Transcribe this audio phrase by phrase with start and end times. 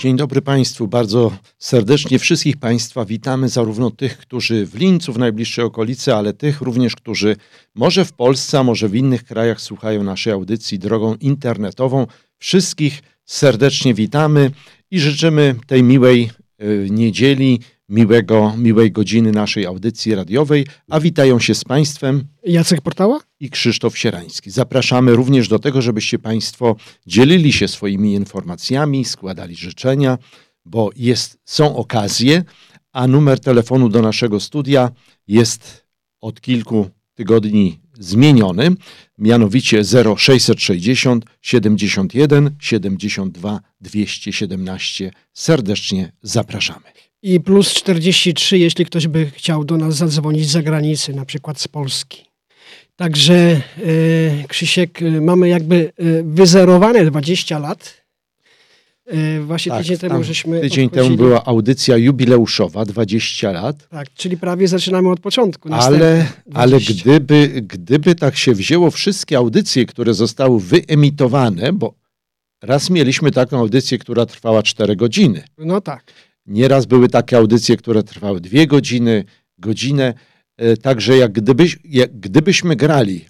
[0.00, 0.88] Dzień dobry Państwu.
[0.88, 6.60] Bardzo serdecznie wszystkich Państwa witamy, zarówno tych, którzy w Lincu, w najbliższej okolicy, ale tych
[6.60, 7.36] również, którzy
[7.74, 12.06] może w Polsce, a może w innych krajach słuchają naszej audycji drogą internetową.
[12.38, 14.50] Wszystkich serdecznie witamy
[14.90, 16.30] i życzymy tej miłej
[16.62, 23.20] y, niedzieli, miłego, miłej godziny naszej audycji radiowej, a witają się z Państwem Jacek Portała
[23.40, 24.50] i Krzysztof Sierański.
[24.50, 26.76] Zapraszamy również do tego, żebyście Państwo
[27.06, 30.18] dzielili się swoimi informacjami, składali życzenia,
[30.64, 32.44] bo jest, są okazje,
[32.92, 34.90] a numer telefonu do naszego studia
[35.28, 35.86] jest
[36.20, 38.70] od kilku tygodni zmieniony,
[39.18, 39.82] mianowicie
[40.16, 45.10] 0660 71 72 217.
[45.32, 47.09] Serdecznie zapraszamy.
[47.22, 51.68] I plus 43, jeśli ktoś by chciał do nas zadzwonić z zagranicy, na przykład z
[51.68, 52.24] Polski.
[52.96, 53.60] Także e,
[54.48, 58.00] Krzysiek, e, mamy jakby e, wyzerowane 20 lat.
[59.46, 61.16] Właśnie Tak, tydzień temu żeśmy Tydzień obchodzili.
[61.16, 63.88] temu była audycja jubileuszowa, 20 lat.
[63.88, 65.68] Tak, czyli prawie zaczynamy od początku.
[65.72, 66.94] Ale, ale 20.
[66.94, 71.94] gdyby, gdyby tak się wzięło wszystkie audycje, które zostały wyemitowane, bo
[72.62, 75.44] raz mieliśmy taką audycję, która trwała 4 godziny.
[75.58, 76.12] No tak.
[76.50, 79.24] Nieraz były takie audycje, które trwały 2 godziny,
[79.58, 80.14] godzinę.
[80.56, 83.24] E, Także jak, gdybyś, jak gdybyśmy grali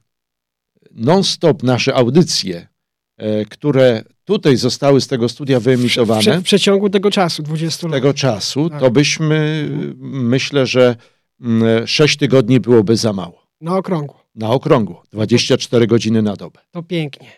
[0.90, 2.66] non-stop nasze audycje,
[3.16, 7.86] e, które tutaj zostały z tego studia W, wyemitowane, prze- w przeciągu tego czasu, 20
[7.88, 7.96] lat.
[7.96, 8.80] tego czasu, Tak.
[8.80, 9.68] to byśmy,
[10.02, 10.96] myślę, że
[11.86, 13.46] 6 tygodni byłoby za mało.
[13.60, 14.24] Na okrągło.
[14.34, 16.60] Na okrągło, 24 godziny na dobę.
[16.70, 17.28] To pięknie.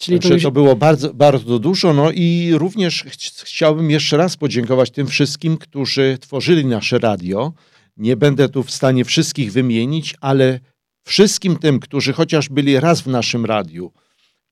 [0.00, 0.42] Czyli to Także już...
[0.42, 1.92] to było bardzo, bardzo dużo.
[1.94, 7.52] No i również ch- chciałbym jeszcze raz podziękować tym wszystkim, którzy tworzyli nasze radio.
[7.96, 10.60] Nie będę tu w stanie wszystkich wymienić, ale
[11.04, 13.92] wszystkim tym, którzy chociaż byli raz w naszym radiu,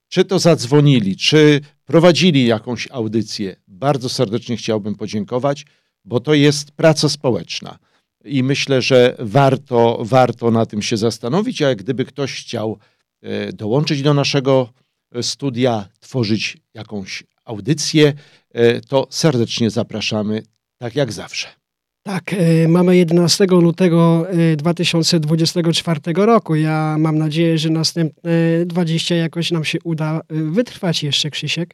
[0.09, 5.65] czy to zadzwonili, czy prowadzili jakąś audycję, bardzo serdecznie chciałbym podziękować,
[6.05, 7.77] bo to jest praca społeczna.
[8.25, 12.79] I myślę, że warto, warto na tym się zastanowić, a jak gdyby ktoś chciał
[13.21, 14.69] e, dołączyć do naszego
[15.21, 18.13] studia, tworzyć jakąś audycję,
[18.53, 20.43] e, to serdecznie zapraszamy,
[20.77, 21.47] tak jak zawsze.
[22.03, 26.55] Tak, e, mamy 11 lutego e, 2024 roku.
[26.55, 28.31] Ja mam nadzieję, że następne
[28.65, 31.73] 20 jakoś nam się uda e, wytrwać jeszcze, Krzysiek.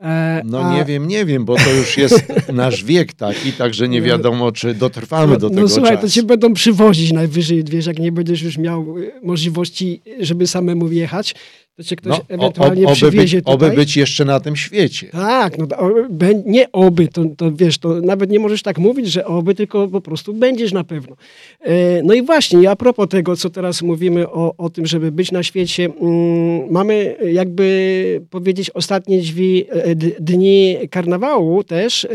[0.00, 3.88] E, No a- nie wiem, nie wiem, bo to już jest nasz wiek taki, także
[3.88, 6.06] nie wiadomo, czy dotrwamy do no, tego no słuchaj, czasu.
[6.06, 10.88] to cię będą przywozić najwyżej, wiesz, jak nie będziesz już miał e, możliwości, żeby samemu
[10.88, 11.34] wjechać,
[11.80, 13.68] to cię ktoś No, ewentualnie oby, przywiezie być, tutaj.
[13.68, 15.06] oby być jeszcze na tym świecie.
[15.12, 18.78] Tak, no to, o, bę- nie oby, to, to wiesz, to nawet nie możesz tak
[18.78, 21.16] mówić, że oby, tylko po prostu będziesz na pewno.
[21.60, 25.32] E, No i właśnie, a propos tego, co teraz mówimy o, o tym, żeby być
[25.32, 32.08] na świecie, mm, mamy jakby powiedzieć ostatnie drzwi, e, d- dni karnawału też e,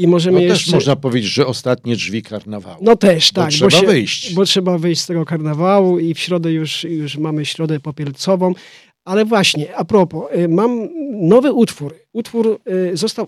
[0.00, 0.64] i możemy No jeszcze...
[0.64, 2.78] też można powiedzieć, że ostatnie drzwi karnawału.
[2.82, 3.50] No też, Bo tak.
[3.50, 4.34] trzeba wyjść.
[4.34, 8.54] Bo trzeba wyjść z tego karnawału i w środę już, już mamy środę popielcową.
[9.04, 10.88] Ale właśnie, a propos, y, mam
[11.28, 11.94] nowy utwór.
[12.12, 12.60] Utwór
[12.92, 13.26] y, został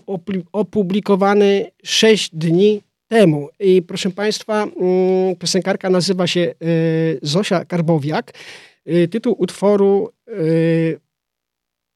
[0.51, 3.49] opublikowany 6 dni temu.
[3.59, 8.33] I proszę Państwa, mm, piosenkarka nazywa się y, Zosia Karbowiak.
[9.11, 10.09] Tytuł utworu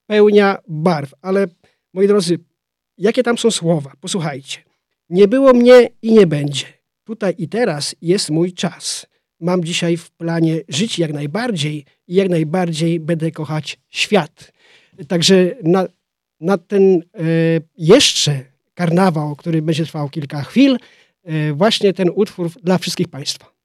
[0.10, 1.14] Pełnia barw.
[1.22, 1.48] Ale
[1.94, 2.40] moi drodzy,
[2.98, 3.92] jakie tam są słowa?
[4.02, 4.67] Posłuchajcie.
[5.10, 6.66] Nie było mnie i nie będzie.
[7.04, 9.08] Tutaj i teraz jest mój czas.
[9.40, 14.52] Mam dzisiaj w planie żyć jak najbardziej i jak najbardziej będę kochać świat.
[15.08, 15.88] Także na,
[16.40, 17.24] na ten e,
[17.78, 20.78] jeszcze karnawał, który będzie trwał kilka chwil,
[21.24, 23.58] e, właśnie ten utwór dla wszystkich Państwa.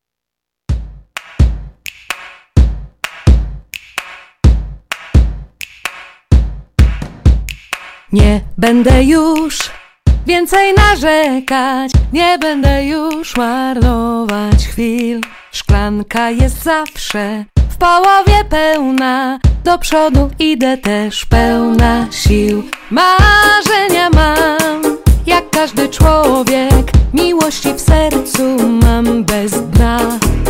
[8.13, 9.82] Nie będę już
[10.27, 15.21] więcej narzekać, nie będę już marnować chwil.
[15.53, 22.63] Szklanka jest zawsze w połowie pełna, do przodu idę też pełna sił.
[22.91, 24.83] Marzenia mam,
[25.27, 29.99] jak każdy człowiek, miłości w sercu mam bez dna.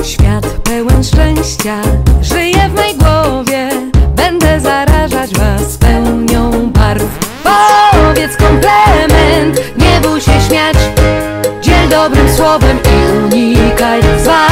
[0.05, 1.77] Świat pełen szczęścia,
[2.23, 3.69] żyje w mej głowie,
[4.17, 7.22] będę zarażać was pełnią barw.
[8.23, 10.77] Powiedz komplement, nie bój się śmiać
[11.61, 14.52] Dziel dobrym słowem i unikaj zwad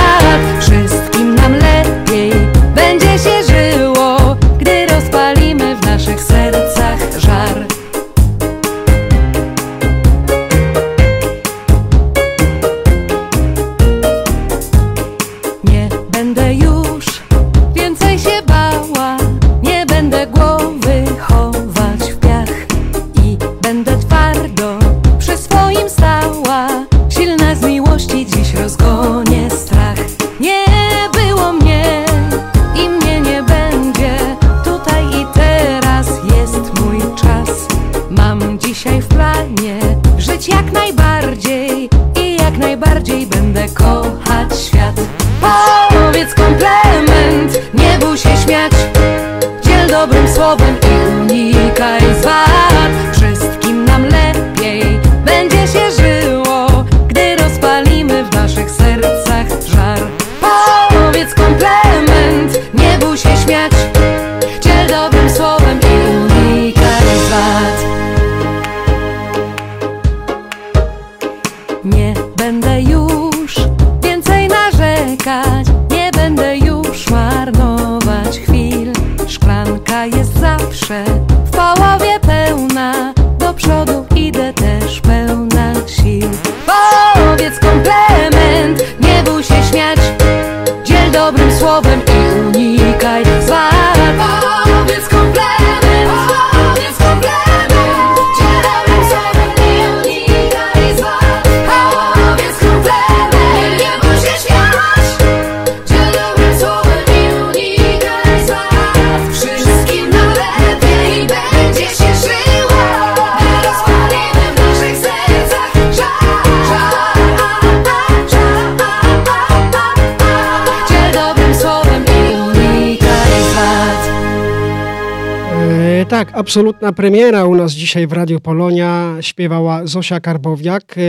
[126.50, 130.94] absolutna premiera u nas dzisiaj w Radio Polonia śpiewała Zosia Karbowiak.
[130.98, 131.02] E,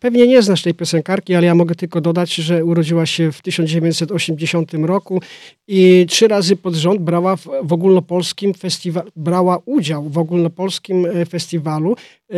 [0.00, 4.74] pewnie nie znasz tej piosenkarki, ale ja mogę tylko dodać, że urodziła się w 1980
[4.74, 5.22] roku
[5.68, 11.26] i trzy razy pod rząd brała w, w ogólnopolskim festiwalu, brała udział w ogólnopolskim e,
[11.26, 11.96] festiwalu
[12.30, 12.36] e,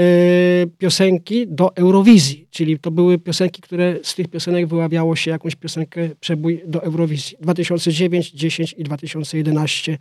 [0.79, 6.09] piosenki do Eurowizji, czyli to były piosenki, które z tych piosenek wyławiało się jakąś piosenkę
[6.21, 7.37] przebój do Eurowizji.
[7.41, 9.99] 2009, 10 i 2011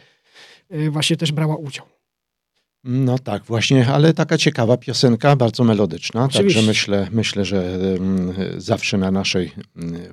[0.71, 1.96] y, właśnie też brała udział.
[2.89, 6.23] No tak, właśnie, ale taka ciekawa piosenka, bardzo melodyczna.
[6.23, 6.59] Oczywiście.
[6.59, 7.79] Także myślę, myślę, że
[8.57, 9.51] zawsze na naszej,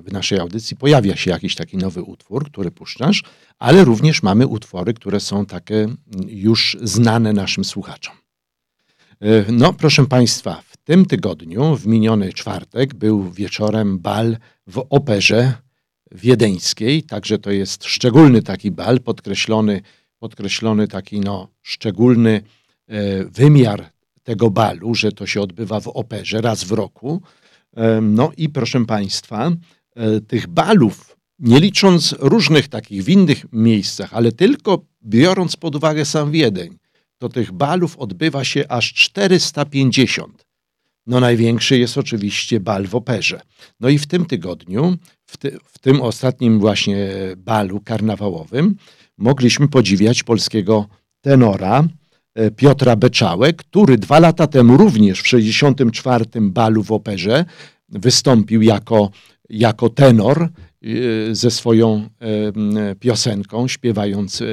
[0.05, 3.23] w naszej audycji pojawia się jakiś taki nowy utwór, który puszczasz,
[3.59, 8.15] ale również mamy utwory, które są takie mm, już znane naszym słuchaczom.
[9.21, 14.37] E, No, proszę Państwa, w tym tygodniu, w miniony czwartek, był wieczorem bal
[14.67, 15.53] w operze
[16.11, 19.81] wiedeńskiej, także to jest szczególny taki bal, podkreślony,
[20.19, 22.41] podkreślony taki no, szczególny
[23.31, 23.95] wymiar
[24.25, 27.21] tego balu, że to się odbywa w operze raz w roku.
[27.77, 29.51] E, No i proszę Państwa,
[29.95, 36.05] e, tych balów, nie licząc różnych takich w innych miejscach, ale tylko biorąc pod uwagę
[36.05, 36.77] sam Wiedeń,
[37.17, 40.45] to tych balów odbywa się aż 450.
[41.07, 43.41] No największy jest oczywiście bal w operze.
[43.79, 48.75] No i w tym tygodniu, w, ty, w tym ostatnim właśnie balu karnawałowym,
[49.17, 50.87] mogliśmy podziwiać polskiego
[51.21, 51.87] tenora e,
[52.55, 56.25] Piotra Beczałę, który dwa lata temu również w 64.
[56.41, 57.45] balu w operze
[57.89, 59.09] wystąpił jako,
[59.49, 60.49] jako tenor e,
[61.35, 64.45] ze swoją e, piosenką, śpiewając, e,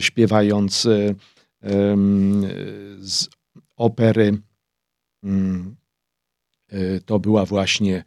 [0.00, 1.14] śpiewając e,
[2.98, 3.28] z
[3.76, 4.38] opery.
[5.24, 5.76] mm,
[6.68, 8.04] e, To była właśnie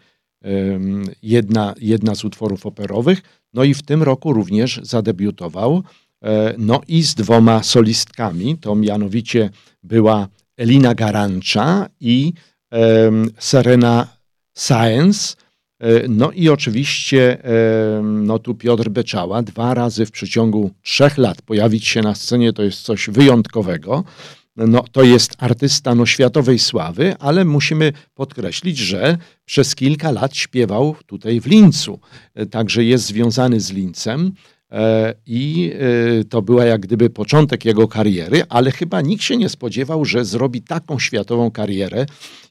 [1.21, 3.21] jedna, jedna z utworów operowych.
[3.53, 5.83] No i w tym roku również zadebiutował.
[6.23, 8.57] E, No i z dwoma solistkami.
[8.57, 9.49] To mianowicie
[9.83, 12.33] była Elina Garancza i
[13.39, 14.07] Serena
[14.57, 15.35] Science.
[16.09, 17.37] No i oczywiście
[18.03, 22.63] no tu Piotr Beczała dwa razy w przeciągu trzech lat pojawić się na scenie to
[22.63, 24.03] jest coś wyjątkowego.
[24.67, 30.95] No, to jest artysta no, światowej sławy, ale musimy podkreślić, że przez kilka lat śpiewał
[31.05, 31.99] tutaj w Lincu.
[32.35, 34.31] E, Także jest związany z Lincem
[35.25, 40.05] i e, to była jak gdyby początek jego kariery, ale chyba nikt się nie spodziewał,
[40.05, 42.05] że zrobi taką światową karierę,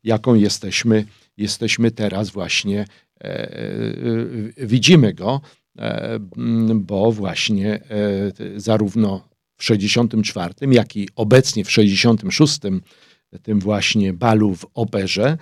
[0.05, 1.05] jaką jesteśmy,
[1.37, 5.41] jesteśmy teraz właśnie e, e, widzimy go,
[5.79, 6.19] e,
[6.75, 7.81] bo właśnie e,
[8.57, 12.59] zarówno w 64, jak i obecnie w 66,
[13.43, 15.39] tym właśnie balu w operze,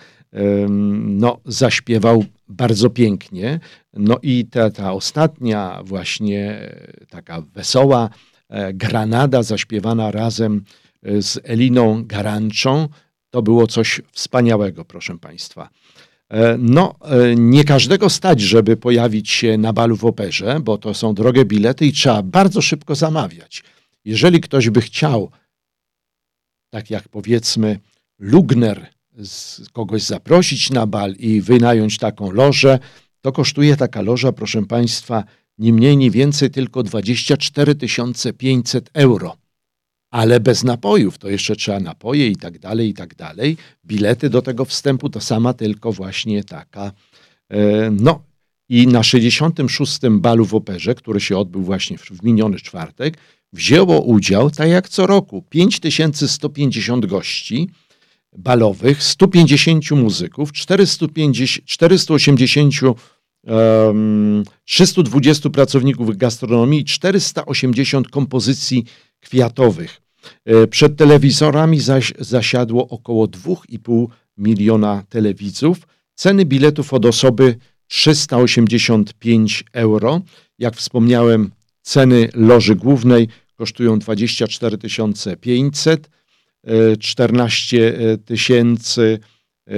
[0.98, 3.60] no, zaśpiewał bardzo pięknie.
[3.92, 8.10] No i ta, ta ostatnia właśnie e, taka wesoła
[8.48, 10.64] e, granada zaśpiewana razem
[11.02, 12.88] e, z Eliną Garanczą,
[13.30, 15.68] to było coś wspaniałego, proszę Państwa.
[16.58, 16.94] No,
[17.36, 21.86] nie każdego stać, żeby pojawić się na balu w operze, bo to są drogie bilety
[21.86, 23.64] i trzeba bardzo szybko zamawiać.
[24.04, 25.30] Jeżeli ktoś by chciał,
[26.70, 27.78] tak jak powiedzmy
[28.18, 28.86] Lugner,
[29.72, 32.78] kogoś zaprosić na bal i wynająć taką lożę,
[33.20, 35.24] to kosztuje taka loża, proszę Państwa,
[35.58, 37.74] ni mniej, ni więcej, tylko 24
[38.38, 39.36] 500 euro.
[40.10, 41.18] ale bez napojów.
[41.18, 43.56] To jeszcze trzeba napoje i tak dalej, i tak dalej.
[43.84, 46.92] Bilety do tego wstępu to sama tylko właśnie taka.
[47.50, 48.22] E, no
[48.68, 49.98] i na 66.
[50.10, 53.18] balu w operze, który się odbył właśnie w miniony czwartek,
[53.52, 57.70] wzięło udział, tak jak co roku, 5150 gości
[58.32, 62.74] balowych, 150 muzyków, 450, 480
[63.46, 68.84] um, 320 pracowników gastronomii i 480 kompozycji
[69.20, 70.00] kwiatowych.
[70.44, 74.06] E, przed telewizorami zaś zasiadło około 2,5
[74.38, 75.78] miliona telewidzów.
[76.14, 77.56] Ceny biletów od osoby
[77.88, 80.20] 385 euro.
[80.58, 81.50] Jak wspomniałem,
[81.82, 84.78] ceny loży głównej kosztują 24
[85.40, 86.10] 500,
[86.98, 89.18] 14 tysięcy
[89.68, 89.72] e,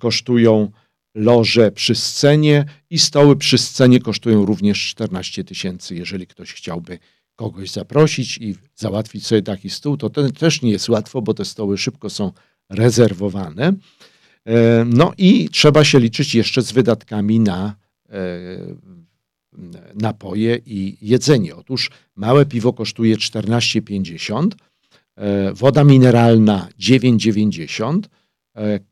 [0.00, 0.70] kosztują
[1.14, 5.94] loże przy scenie i stoły przy scenie kosztują również 14 tysięcy.
[5.94, 6.98] Jeżeli ktoś chciałby
[7.36, 11.44] kogoś zaprosić i załatwić sobie taki stół, to to też nie jest łatwo, bo te
[11.44, 12.32] stoły szybko są
[12.70, 13.72] rezerwowane.
[14.46, 17.74] E, no i trzeba się liczyć jeszcze z wydatkami na
[18.10, 18.38] e,
[19.94, 21.56] napoje i jedzenie.
[21.56, 24.67] Otóż małe piwo kosztuje 14,50, e,
[25.54, 28.00] woda mineralna 9,90,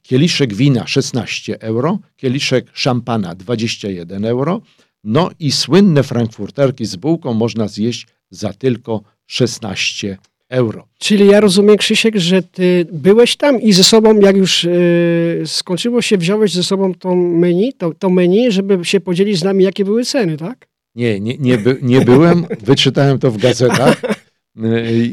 [0.03, 4.61] kieliszek wina 16 euro, kieliszek szampana 21 euro,
[5.05, 10.19] no i słynne frankfurterki z bułką można zjeść za tylko 16
[10.49, 10.89] euro.
[10.99, 16.03] Czyli ja rozumiem, Krzysiek, że ty byłeś tam i ze sobą, jak już yy, skończyło
[16.03, 19.85] się, wziąłeś ze sobą tą menu, to, to menu, żeby się podzielić z nami, jakie
[19.85, 20.69] były ceny, tak?
[20.95, 22.47] Nie, nie, nie, by, nie byłem.
[22.61, 24.03] Wyczytałem to w gazetach,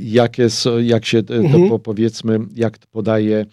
[0.02, 1.80] jakie są, jak się to mhm.
[1.80, 3.46] powiedzmy, jak podaje e,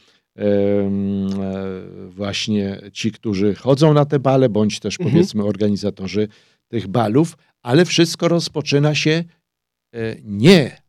[2.08, 5.10] właśnie ci, którzy chodzą na te bale, bądź też mhm.
[5.10, 6.28] powiedzmy organizatorzy
[6.68, 9.24] tych balów, ale wszystko rozpoczyna się
[9.94, 10.82] E, nie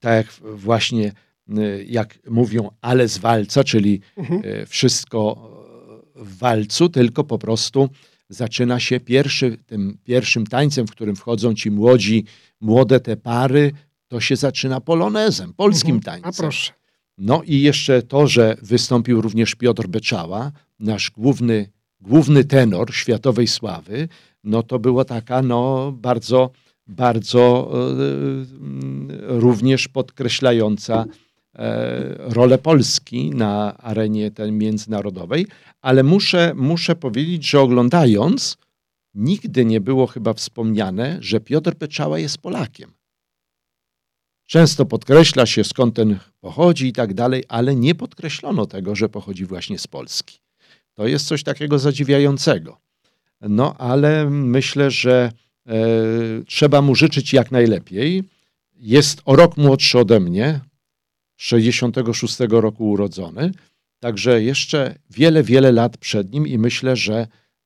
[0.00, 1.12] tak jak właśnie
[1.48, 4.42] e, jak mówią, ale z walca, czyli mhm.
[4.44, 5.50] E, wszystko
[6.14, 7.88] w walcu, tylko po prostu
[8.28, 12.24] zaczyna się pierwszy, tym pierwszym tańcem, w którym wchodzą ci młodzi,
[12.60, 13.72] młode te pary,
[14.08, 16.02] to się zaczyna polonezem, polskim mhm.
[16.22, 16.30] tańcem.
[16.30, 16.72] A proszę.
[17.18, 21.70] No i jeszcze to, że wystąpił również Piotr Beczała, nasz główny,
[22.00, 24.08] główny tenor światowej sławy,
[24.44, 26.50] no to była taka no bardzo
[26.86, 31.04] bardzo e, również podkreślająca
[31.54, 35.46] e, rolę Polski na arenie tej międzynarodowej,
[35.82, 38.56] ale muszę, muszę powiedzieć, że oglądając,
[39.14, 42.92] nigdy nie było chyba wspomniane, że Piotr Peczała jest Polakiem.
[44.46, 49.46] Często podkreśla się, skąd ten pochodzi i tak dalej, ale nie podkreślono tego, że pochodzi
[49.46, 50.38] właśnie z Polski.
[50.94, 52.78] To jest coś takiego zadziwiającego.
[53.40, 55.32] No, ale myślę, że
[55.68, 58.22] E, trzeba mu życzyć jak najlepiej.
[58.76, 60.60] Jest o rok młodszy ode mnie,
[61.36, 63.52] 66 roku urodzony,
[63.98, 67.14] także jeszcze wiele, wiele lat przed nim i myślę, że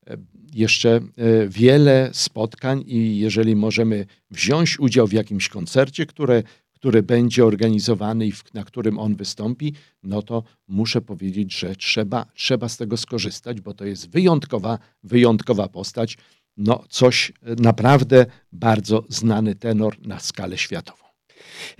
[0.07, 0.17] e,
[0.53, 1.01] jeszcze e,
[1.47, 6.43] wiele spotkań i jeżeli możemy wziąć udział w jakimś koncercie, które,
[6.79, 12.69] który będzie organizowany i na którym on wystąpi, no to muszę powiedzieć, że trzeba, trzeba
[12.69, 16.17] z tego skorzystać, bo to jest wyjątkowa, wyjątkowa postać
[16.57, 21.03] no coś naprawdę bardzo znany tenor na skalę światową.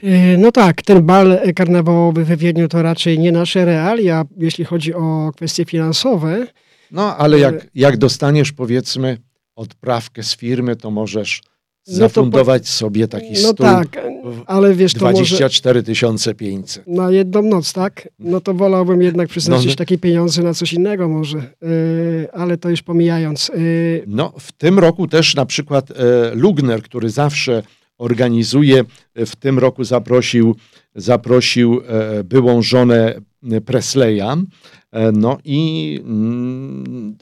[0.03, 4.94] E, no tak, ten bal karnawałowy we Wiedniu to raczej nie nasze realia, jeśli chodzi
[4.94, 6.48] o kwestie finansowe.
[6.91, 9.18] No ale jak, jak dostaniesz powiedzmy
[9.56, 11.41] odprawkę z firmy, to możesz
[11.88, 12.67] no zafundować po...
[12.67, 13.50] sobie taki no stół.
[13.50, 13.98] No tak,
[14.45, 15.83] ale wiesz, to 24
[16.38, 16.88] 500.
[16.88, 18.09] Na jedną noc, tak?
[18.19, 22.57] No to wolałbym jednak przeznaczyć no, no, takie pieniądze na coś innego może, yy, ale
[22.57, 23.51] to już pomijając.
[23.55, 24.03] Yy.
[24.07, 25.95] No w tym roku też na przykład yy,
[26.36, 27.63] Lugner, który zawsze
[27.98, 28.83] organizuje,
[29.15, 30.55] w tym roku zaprosił,
[30.95, 31.81] zaprosił
[32.24, 33.21] byłą żonę
[33.65, 34.45] Presleya,
[35.13, 37.17] no i mm,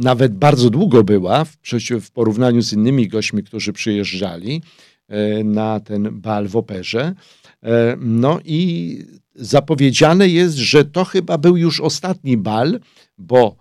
[0.00, 1.56] nawet bardzo długo była w,
[2.00, 4.62] w porównaniu z innymi gośćmi, którzy przyjeżdżali
[5.08, 7.14] e, na ten bal w operze.
[7.62, 8.98] E, no i
[9.34, 12.80] zapowiedziane jest, że to chyba był już ostatni bal,
[13.18, 13.56] bo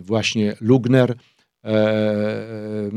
[0.00, 1.14] właśnie Lugner
[1.64, 2.90] e,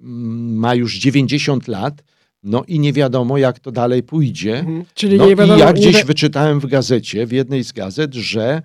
[0.00, 2.04] ma już 90 lat.
[2.42, 4.58] No i nie wiadomo, jak to dalej pójdzie.
[4.58, 4.84] Mhm.
[4.94, 8.62] Czyli no nie wiadomo, i ja gdzieś wyczytałem w gazecie, w jednej z gazet, że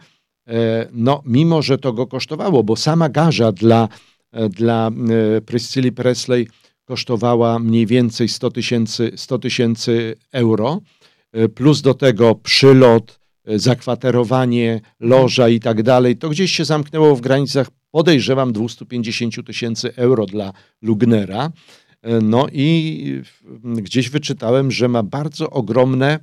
[0.91, 3.88] no mimo, że to go kosztowało, bo sama garza dla,
[4.32, 4.91] e, dla
[5.38, 6.48] e, Priscilli Presley
[6.86, 10.82] kosztowała mniej więcej 100 tysięcy 100 tysięcy euro,
[11.56, 17.68] plus do tego przylot, zakwaterowanie, loża i tak dalej, to gdzieś się zamknęło w granicach,
[17.91, 21.51] podejrzewam, 250 tysięcy euro dla Lugnera.
[22.01, 23.22] E, No i
[23.63, 26.20] gdzieś wyczytałem, że ma bardzo ogromne, e,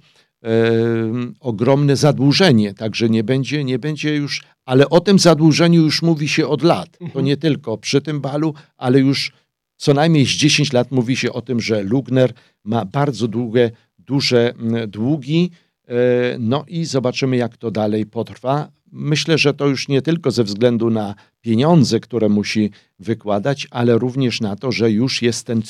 [1.40, 6.46] ogromne zadłużenie, także nie będzie, nie będzie już, ale o tym zadłużeniu już mówi się
[6.48, 6.98] od lat.
[6.98, 7.24] To Mhm.
[7.24, 9.32] nie tylko przy tym balu, ale już
[9.76, 12.32] co najmniej z 10 lat mówi się o tym, że Lugner
[12.64, 14.54] ma bardzo długie, duże
[14.88, 15.50] długi.
[15.88, 15.92] E,
[16.38, 18.68] No i zobaczymy, jak to dalej potrwa.
[18.92, 21.14] Myślę, że to już nie tylko ze względu na
[21.46, 25.62] pieniądze, które musi wykładać, ale również na to, że już jest, ten,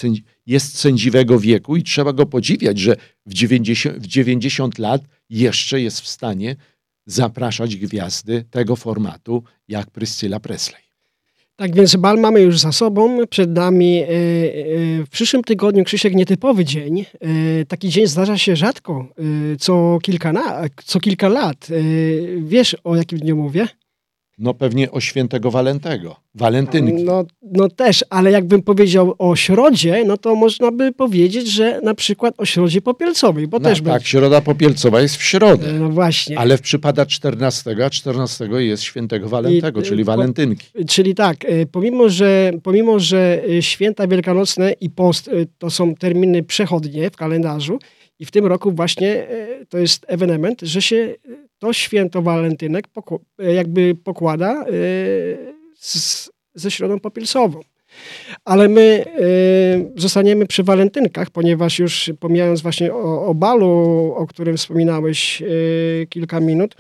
[0.47, 6.01] jest sędziwego wieku i trzeba go podziwiać, że w 90, w 90 lat jeszcze jest
[6.01, 6.57] w stanie
[7.07, 10.83] zapraszać gwiazdy tego formatu jak Priscilla Presley.
[11.57, 13.27] Tak więc bal mamy już za sobą.
[13.27, 14.09] Przed nami e, e,
[15.05, 17.01] w przyszłym tygodniu Krzysiek nietypowy dzień.
[17.01, 19.09] E, Taki dzień zdarza się rzadko,
[19.61, 21.69] co kilka, na, co kilka lat.
[22.39, 23.69] Wiesz o jakim dniu mówię?
[24.39, 27.03] No pewnie o świętego Walentego, walentynki.
[27.05, 31.95] No, no też, ale jakbym powiedział o środzie, no to można by powiedzieć, że na
[31.95, 34.07] przykład o środzie popielcowej, bo No, też tak, będzie.
[34.07, 35.73] środa popielcowa jest w środę.
[35.73, 36.39] No właśnie.
[36.39, 40.67] Ale przypada 14, a 14 jest świętego Walentego, I- czyli po- walentynki.
[40.89, 46.43] Czyli tak, e, pomimo że, pomimo, że e, święta wielkanocne i post to są terminy
[46.43, 47.79] przechodnie w kalendarzu
[48.19, 51.15] i w tym roku właśnie e, to jest ewenement, że się e,
[51.59, 52.85] to święto walentynek
[53.39, 54.65] e, jakby pokłada
[55.75, 57.61] z, ze środą popielsową.
[58.45, 59.05] Ale my
[59.97, 63.69] zostaniemy przy walentynkach, ponieważ już pomijając właśnie o, o balu,
[64.17, 65.43] o którym wspominałeś
[66.09, 66.77] kilka minut,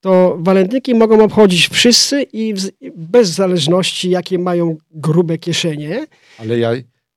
[0.00, 2.54] to walentynki mogą obchodzić wszyscy i
[2.96, 6.06] bez zależności, jakie mają grube kieszenie.
[6.38, 6.70] Ale, ja,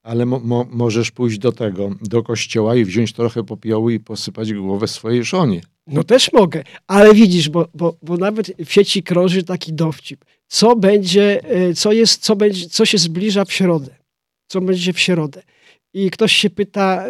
[0.04, 4.54] ale mo, mo, możesz pójść do tego, do kościoła i wziąć trochę popiołu i posypać
[4.54, 5.62] głowę swojej żonie.
[5.88, 10.26] No też mogę, ale widzisz, bo, bo, bo nawet w sieci krąży taki dowcip.
[10.48, 13.96] Co będzie, e, co jest, co będzie, co się zbliża w środę?
[14.48, 15.44] Co będzie w środę?
[15.94, 17.06] I ktoś się pyta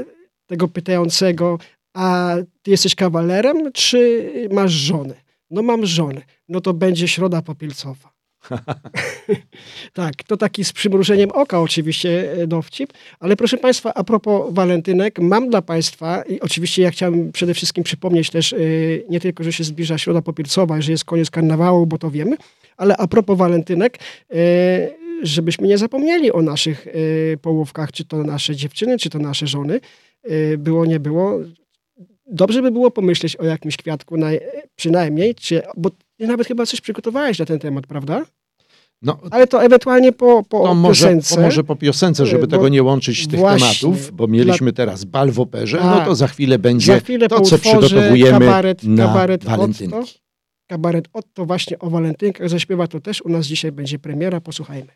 [0.47, 1.59] tego pytającego,
[1.93, 5.13] a ty jesteś kawalerem, czy masz żonę?
[5.49, 6.21] No mam żonę.
[6.49, 8.10] No to będzie środa popielcowa.
[9.93, 15.19] tak, to taki z przymrużeniem oka oczywiście e, dowcip, ale proszę Państwa, a propos walentynek,
[15.19, 19.53] mam dla Państwa, i oczywiście ja chciałem przede wszystkim przypomnieć też y, nie tylko, że
[19.53, 22.37] się zbliża środa popielcowa, że jest koniec karnawału, bo to wiemy,
[22.77, 23.99] ale a propos walentynek,
[24.33, 24.35] y,
[25.23, 29.79] żebyśmy nie zapomnieli o naszych y, połówkach, czy to nasze dziewczyny, czy to nasze żony,
[30.57, 31.39] było, nie było.
[32.25, 34.39] Dobrze by było pomyśleć o jakimś kwiatku naj,
[34.75, 35.89] przynajmniej, czy, bo
[36.27, 38.25] nawet chyba coś przygotowałeś na ten temat, prawda?
[39.01, 41.35] No, Ale to ewentualnie po, po to może, piosence.
[41.35, 45.03] to może po piosence, żeby Bo- tego nie łączyć tych właśnie, tematów, bo mieliśmy teraz
[45.03, 46.05] bal w operze, no Tak.
[46.05, 49.95] to za chwilę będzie Za chwilę to, po co utworze przygotowujemy kabaret, na kabaret walentynki.
[49.95, 50.11] Otto.
[50.69, 53.21] Kabaret Otto właśnie o walentynkach zaśpiewa to też.
[53.21, 54.91] U nas dzisiaj będzie premiera, posłuchajmy.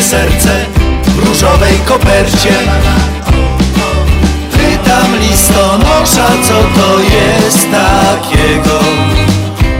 [0.00, 0.66] Serce
[1.04, 2.52] w różowej kopercie.
[4.52, 8.80] Pytam listonosza, co to jest takiego?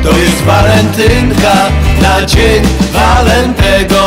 [0.02, 1.54] To jest walentynka
[2.02, 4.06] na dzień walentego.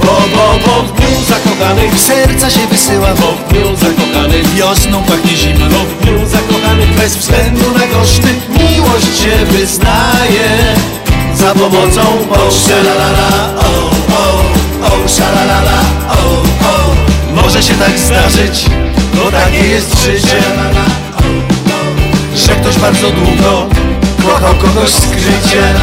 [0.00, 5.36] Bo, bo, bo w dniu zakochanych serca się wysyła Bo w dniu zakochanych wiosną pachnie
[5.36, 5.66] zima.
[5.68, 10.74] Bo w dniu zakochanych bez względu na koszty Miłość się wyznaje.
[11.34, 16.94] Za pomocą poczty Szalalala, o, o, o, szalalala, o, o.
[17.42, 18.66] Może się tak zdarzyć,
[19.14, 20.42] bo takie jest życie.
[22.34, 23.66] Że ktoś bardzo długo
[24.26, 25.74] kochał kogoś skrycie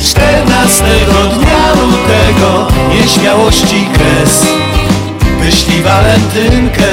[0.00, 4.46] Czternastego dnia lutego nieśmiałości kres.
[5.40, 6.84] Wyślij walentynkę,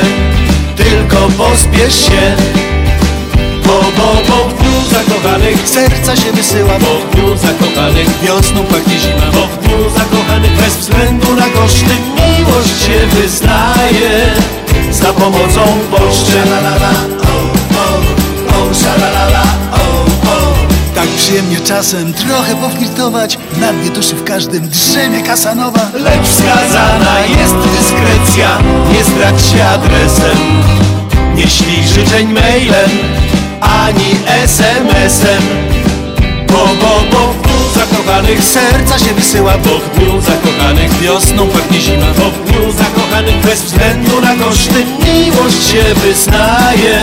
[0.76, 2.36] tylko pospiesz się
[3.82, 6.80] Bo, bo, w dniu zakochanych serca się wysyła.
[6.80, 9.32] Bo w dniu zakochanych wiosną pachnie zima.
[9.34, 14.34] Bo w dniu zakochanych bez względu na koszty Miłość się wyznaje.
[14.92, 15.62] Za pomocą
[15.92, 16.32] poczty.
[16.32, 17.36] Szalalala, o,
[17.80, 20.54] o, o, szalalala, o, o.
[20.96, 23.38] Tak przyjemnie czasem trochę poflirtować.
[23.62, 28.58] Na dnie duszy w każdym drzemie kasanowa Lecz wskazana jest dyskrecja
[28.94, 30.38] Nie zdradź się adresem.
[31.36, 32.90] Nie ślij życzeń mailem
[33.62, 35.44] Ani SMS-em
[36.48, 41.82] Bo, bo, bo w dniu zakochanych serca się wysyła Bo w dniu zakochanych wiosną pachnie
[41.82, 42.06] zima.
[42.18, 47.00] Bo w dniu zakochanych bez względu na koszty Miłość się wyznaje.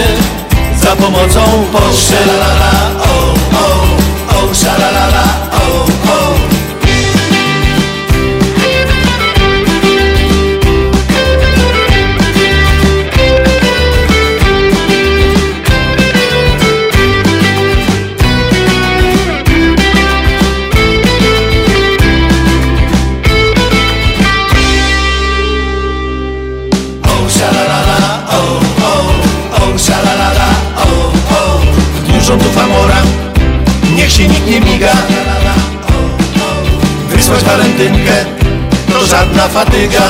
[0.82, 1.40] Za pomocą
[1.72, 4.95] poczty la la la, o, o, o, szalalala,
[32.26, 33.02] rządów Amora.
[33.96, 34.92] Niech się nikt nie miga.
[37.08, 38.24] Wysłać walentynkę
[38.92, 40.02] To żadna fatyga.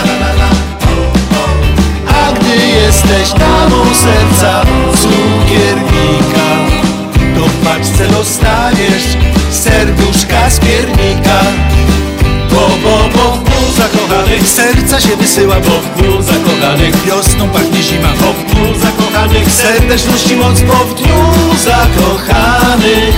[2.09, 6.49] A gdy jesteś damą serca Cukiernika
[7.37, 9.17] To w paczce dostaniesz
[9.51, 11.41] Serduszka z piernika.
[12.51, 13.56] Bo, bo, bo, bo
[14.27, 14.49] zakochanych.
[14.49, 17.05] Serca się wysyła w dniu zakochanych.
[17.07, 19.53] Wiosną pachnie zima w dniu zakochanych.
[19.53, 23.15] Serdeczności moc w dniu zakochanych.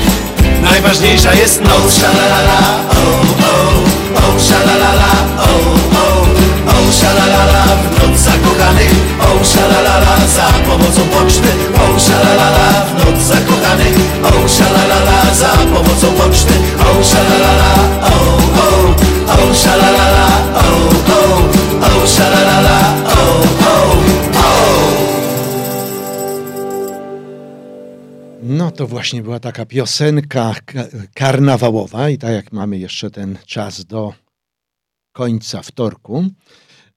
[0.63, 1.95] Najważniejsza jest noc.
[2.01, 2.59] Szalalala,
[2.91, 2.97] oh,
[3.41, 5.49] oh, oh, szalalala, oh,
[5.95, 6.27] oh,
[6.67, 13.97] oh, szalalala W noc zakochanych, oh, szalalala Za pomocą poczty, oh, szalalala W noc zakochanych,
[14.25, 17.71] oh, szalalala Za pomocą poczty, oh, szalalala,
[18.03, 18.95] oh, oh,
[19.29, 20.98] oh, szalalala, oh,
[21.81, 23.97] oh, oh, szalalala, oh, oh,
[24.35, 24.99] oh
[28.43, 33.85] No to właśnie była taka piosenka ka- karnawałowa i tak jak mamy jeszcze ten czas
[33.85, 34.13] do
[35.13, 36.25] końca wtorku,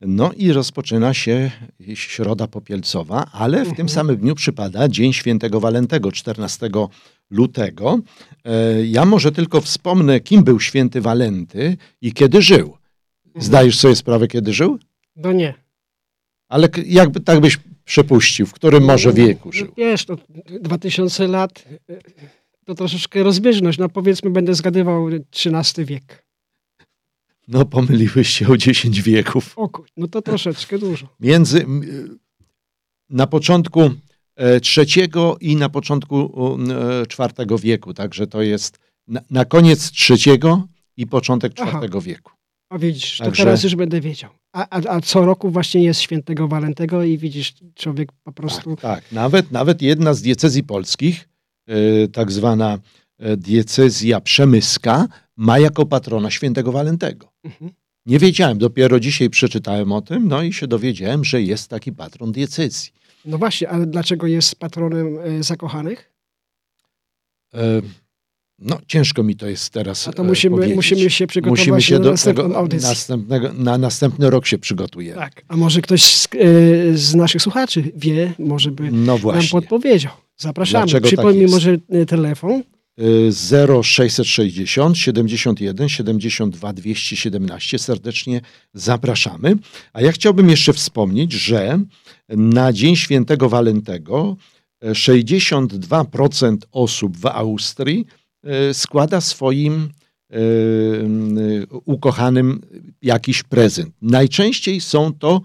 [0.02, 1.52] no i rozpoczyna się
[1.94, 6.70] środa popielcowa, ale w tym samym dniu przypada Dzień Świętego Walentego, 14
[7.30, 8.00] lutego.
[8.46, 12.78] E, Ja może tylko wspomnę, kim był święty Walenty i kiedy żył.
[13.36, 14.80] Zdajesz sobie sprawę, kiedy żył?
[15.15, 15.54] No nie.
[16.50, 19.67] Ale jakby tak byś przepuścił, w którym może wieku żył?
[19.78, 20.17] Wiesz, no,
[20.62, 21.98] 2000 lat e,
[22.65, 23.78] to troszeczkę rozbieżność.
[23.78, 26.26] No powiedzmy, będę zgadywał XIII wiek.
[27.48, 29.54] No pomyliłeś się o 10 wieków.
[29.58, 31.08] O, no to troszeczkę dużo.
[31.20, 31.65] Między y,
[33.10, 33.89] na początku
[34.36, 36.30] e, trzeciego i na początku
[36.72, 40.67] e, czwartego wieku, także to jest na, na koniec trzeciego
[40.98, 42.32] i początek czwartego wieku.
[42.72, 44.30] A widzisz, to Także- teraz już będę wiedział.
[44.54, 48.76] A, a, a co roku właśnie jest świętego Walentego i widzisz, człowiek po prostu...
[48.76, 49.12] Tak, tak.
[49.12, 51.30] Nawet, nawet jedna z diecezji polskich,
[51.68, 52.80] e, tak zwana
[53.20, 55.08] e, diecezja przemyska,
[55.38, 57.32] ma jako patrona świętego Walentego.
[57.44, 57.72] Mhm.
[58.06, 62.32] Nie wiedziałem, dopiero dzisiaj przeczytałem o tym, no i się dowiedziałem, że jest taki patron
[62.32, 62.92] diecezji.
[63.26, 66.12] No właśnie, ale dlaczego jest patronem e, zakochanych?
[68.62, 70.08] No, ciężko mi to jest teraz.
[70.08, 70.76] A to e, musimy, powiedzieć.
[70.76, 72.89] musimy się przygotować Musimy się na do następną tego audycję.
[72.89, 75.17] następnego, na następny rok się przygotujemy.
[75.21, 76.30] Tak, a może ktoś z, e,
[76.97, 80.12] z naszych słuchaczy wie, może by No nam podpowiedział.
[80.38, 80.86] Zapraszamy.
[80.86, 81.54] Dlaczego tak Przypomnij jest?
[81.54, 82.63] może e, telefon.
[83.00, 83.32] Y,
[83.84, 88.41] 0660 71 72 217 serdecznie
[88.74, 89.56] zapraszamy.
[89.93, 91.80] A ja chciałbym jeszcze wspomnieć, że
[92.30, 94.36] na Dzień Świętego Walentego
[94.82, 98.06] e, 62% osób w Austrii
[98.74, 99.90] składa swoim
[100.30, 102.62] e, y, ukochanym
[103.02, 103.96] jakiś prezent.
[104.02, 105.42] Najczęściej są to,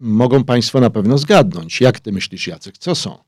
[0.00, 1.80] mogą Państwo na pewno zgadnąć.
[1.80, 3.18] Jak Ty myślisz, Jacek, co są?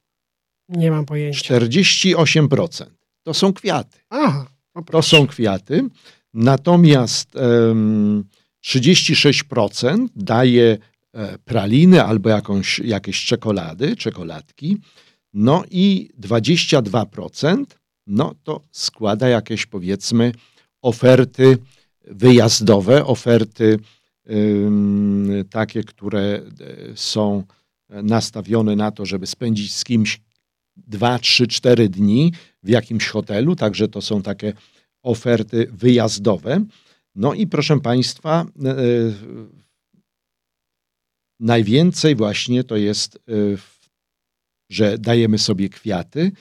[0.68, 1.61] Nie mam pojęcia.
[1.61, 2.85] 48%.
[3.22, 3.98] To są kwiaty.
[4.11, 5.88] Aha, o To są kwiaty.
[6.35, 8.24] Natomiast em,
[8.64, 10.79] 36% daje
[11.12, 14.79] e, praliny albo jakąś, jakieś czekolady, czekoladki.
[15.35, 17.64] No i 22%
[18.06, 20.32] no to składa jakieś powiedzmy
[20.82, 21.58] oferty
[22.04, 23.78] wyjazdowe, oferty
[25.50, 26.42] takie, które e,
[26.94, 27.44] są
[27.88, 30.20] nastawione na to, żeby spędzić z kimś
[30.76, 34.52] 2, 3, 4 dni w jakimś hotelu, także to są takie
[35.02, 36.64] oferty wyjazdowe.
[37.14, 38.74] No i proszę Państwa, e,
[41.40, 43.32] najwięcej właśnie to jest, e,
[44.70, 46.32] że dajemy sobie kwiaty,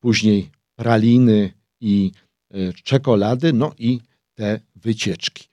[0.00, 2.12] później praliny i
[2.50, 4.00] e, czekolady, no i
[4.34, 5.44] te wycieczki.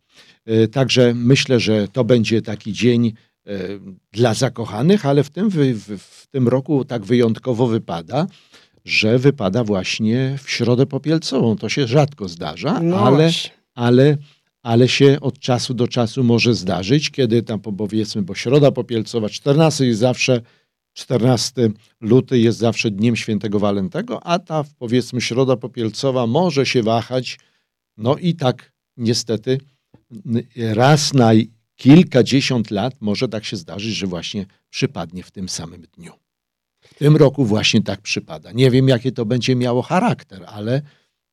[0.45, 3.51] E, Także myślę, że to będzie taki dzień e,
[4.11, 5.57] dla zakochanych, ale w tym, w,
[5.99, 8.27] w tym roku tak wyjątkowo wypada,
[8.85, 11.55] że wypada właśnie w środę popielcową.
[11.57, 13.31] To się rzadko zdarza, No ale,
[13.75, 14.17] ale,
[14.63, 19.29] ale się od czasu do czasu może zdarzyć, kiedy tam po- powiedzmy, bo środa popielcowa,
[19.29, 20.41] 14 jest zawsze,
[20.93, 21.69] 14
[22.01, 27.39] luty jest zawsze dniem świętego Walentego, a ta powiedzmy środa popielcowa może się wahać,
[27.97, 29.57] no i tak niestety
[30.55, 31.31] raz na
[31.75, 36.13] kilkadziesiąt lat może tak się zdarzyć, że właśnie przypadnie w tym samym dniu.
[36.81, 38.51] W tym roku właśnie tak przypada.
[38.51, 40.81] Nie wiem, jaki to będzie miało charakter, ale,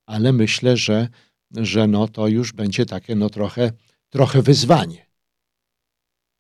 [0.07, 1.09] ale myślę, że,
[1.57, 3.73] że no to już będzie takie no trochę,
[4.11, 5.10] trochę wyzwanie.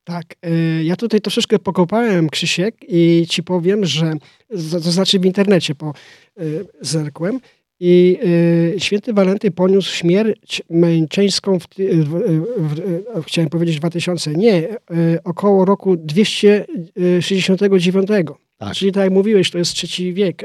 [0.04, 4.12] Tak, y, ja tutaj troszeczkę pokopałem Krzysiek i ci powiem, że
[4.70, 5.94] to znaczy w internecie po
[6.40, 7.40] y, zerkłem
[7.80, 8.18] i
[8.76, 12.10] y, święty Walenty poniósł śmierć męczeńską w, w,
[12.56, 12.80] w,
[13.26, 14.68] chciałem powiedzieć 2000, nie,
[15.24, 18.08] około roku 269.
[18.58, 18.74] Tak.
[18.74, 20.42] Czyli tak jak mówiłeś, to jest trzeci wiek.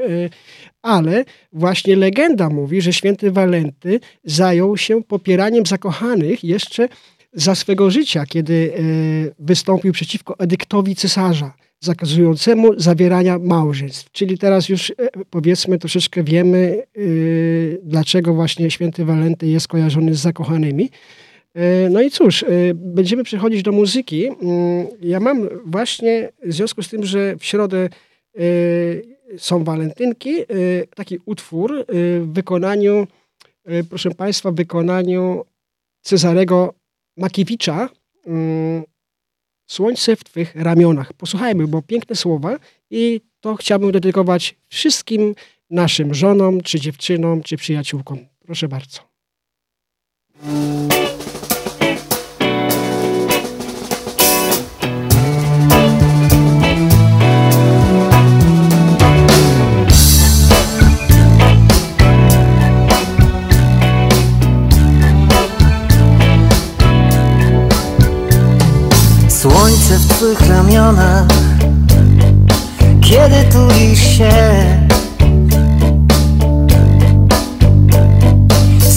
[0.82, 6.88] Ale właśnie legenda mówi, że święty Walenty zajął się popieraniem zakochanych jeszcze
[7.36, 14.10] za swego życia, kiedy y, wystąpił przeciwko edyktowi cesarza zakazującemu zawierania małżeństw.
[14.12, 14.94] Czyli teraz już e,
[15.30, 20.90] powiedzmy troszeczkę wiemy, y, dlaczego właśnie święty Walenty jest kojarzony z zakochanymi.
[21.54, 24.26] E, No i cóż, e, będziemy przechodzić do muzyki.
[24.28, 27.88] Mm, Ja mam właśnie, w związku z tym, że w środę
[28.36, 28.40] e,
[29.38, 30.44] są walentynki, e,
[30.94, 31.84] taki utwór e,
[32.20, 33.06] w wykonaniu,
[33.64, 35.44] e, proszę Państwa, w wykonaniu
[36.02, 36.74] Cezarego
[37.16, 37.88] Makiewicza,
[38.26, 38.84] mm,
[39.66, 41.12] Słońce w Twych ramionach.
[41.12, 42.58] Posłuchajmy, bo piękne słowa
[42.90, 45.34] i to chciałbym dedykować wszystkim
[45.70, 48.18] naszym żonom, czy dziewczynom, czy przyjaciółkom.
[48.40, 49.00] Proszę bardzo.
[70.56, 71.26] Ramionach
[73.00, 74.32] Kiedy tulisz się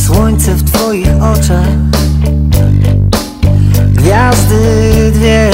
[0.05, 1.67] Słońce w twoich oczach
[3.93, 5.51] Gwiazdy dwie.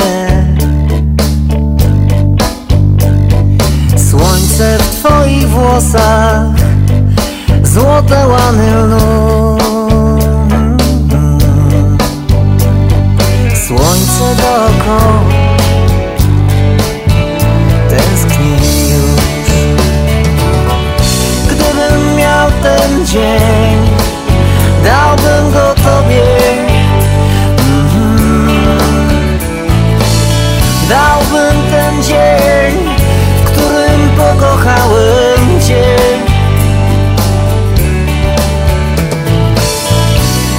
[4.09, 6.47] Słońce w twoich włosach
[7.63, 9.57] Złote łany lnu.
[13.67, 15.44] Słońce dookoła
[23.15, 23.77] dzień.
[24.83, 26.23] Dałbym go tobie.
[27.57, 29.39] Mhm.
[30.89, 32.95] Dałbym ten dzień
[33.45, 35.95] W którym pokochałem cię.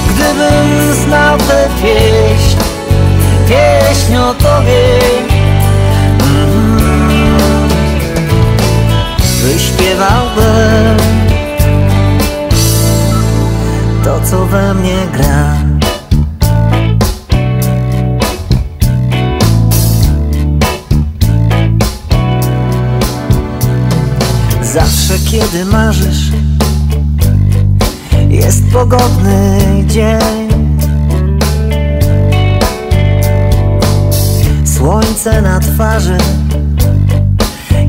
[0.09, 2.57] Gdybym znał tę pieśń
[3.47, 5.36] pieśń o tobie
[14.57, 15.57] we mnie gra.
[24.61, 26.31] Zawsze, kiedy marzysz
[28.29, 30.47] Jest pogodny dzień.
[34.65, 36.17] Słońce na twarzy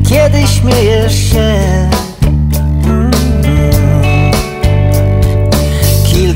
[0.09, 1.98] Kiedy śmiejesz się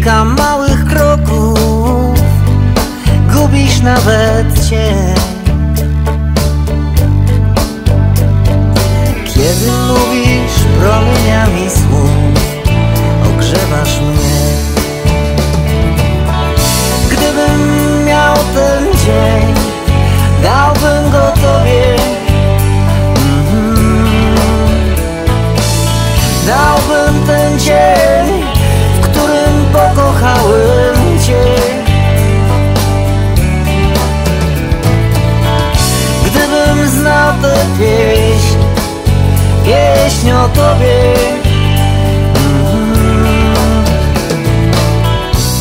[0.03, 2.19] Kilka małych kroków.
[3.33, 4.95] Gubisz nawet cię
[9.25, 12.09] Kiedy mówisz promieniami słów
[13.29, 14.43] Ogrzewasz mnie.
[17.09, 19.55] Gdybym miał ten dzień
[20.43, 21.95] Dałbym go tobie.
[23.15, 24.35] Mhm.
[26.47, 28.22] Dałbym ten dzień
[30.23, 31.43] pokochałem cię
[36.25, 38.57] Gdybym znał tę pieśń
[39.65, 41.13] Pieśń o tobie
[42.35, 43.83] Mhm.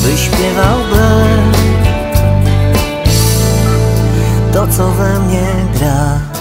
[0.03, 1.53] Wyśpiewałbym
[4.53, 5.46] to, co we mnie
[5.79, 6.32] gra.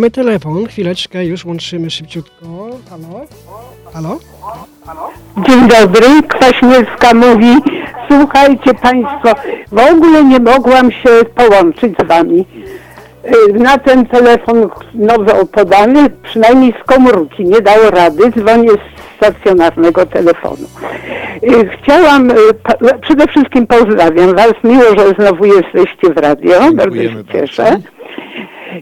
[0.00, 2.46] Mamy, telefon, chwileczkę, już łączymy szybciutko.
[2.90, 3.26] Halo?
[4.86, 5.10] Halo?
[5.48, 7.46] Dzień dobry, Kwaśniewska mówi.
[8.08, 9.34] Słuchajcie Państwo,
[9.72, 12.46] w ogóle nie mogłam się połączyć z Wami.
[13.48, 20.06] Y, Na ten telefon nowo podany, przynajmniej z komórki, nie dało rady, dzwonię z stacjonarnego
[20.06, 20.66] telefonu.
[21.42, 22.34] Y, Chciałam, y,
[23.02, 27.62] przede wszystkim pozdrawiam Was, miło, że znowu jesteście w radio, bardzo się cieszę.
[27.62, 27.99] bardzo.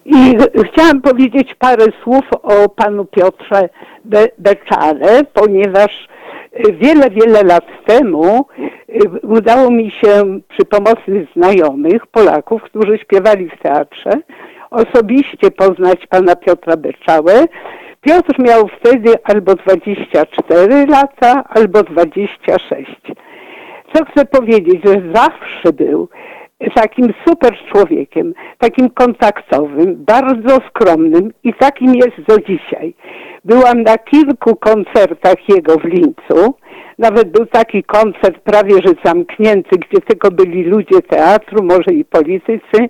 [0.05, 0.37] I
[0.73, 3.69] chciałam powiedzieć parę słów o panu Piotrze
[4.05, 6.09] Be- Beczale, ponieważ
[6.69, 8.47] y, wiele, wiele lat temu
[8.89, 14.11] y, udało mi się przy pomocy znajomych Polaków, którzy śpiewali w teatrze,
[14.71, 17.45] osobiście poznać pana Piotra Beczałę.
[18.01, 22.87] Piotr miał wtedy albo 24 lata, albo 26.
[23.93, 26.09] Co chcę powiedzieć, że zawsze był
[26.75, 32.95] takim super człowiekiem, takim kontaktowym, bardzo skromnym i takim jest do dzisiaj.
[33.45, 36.55] Byłam na kilku koncertach jego w Lincu.
[36.99, 42.89] Nawet był taki koncert prawie że zamknięty, gdzie tylko byli ludzie teatru, może i politycy.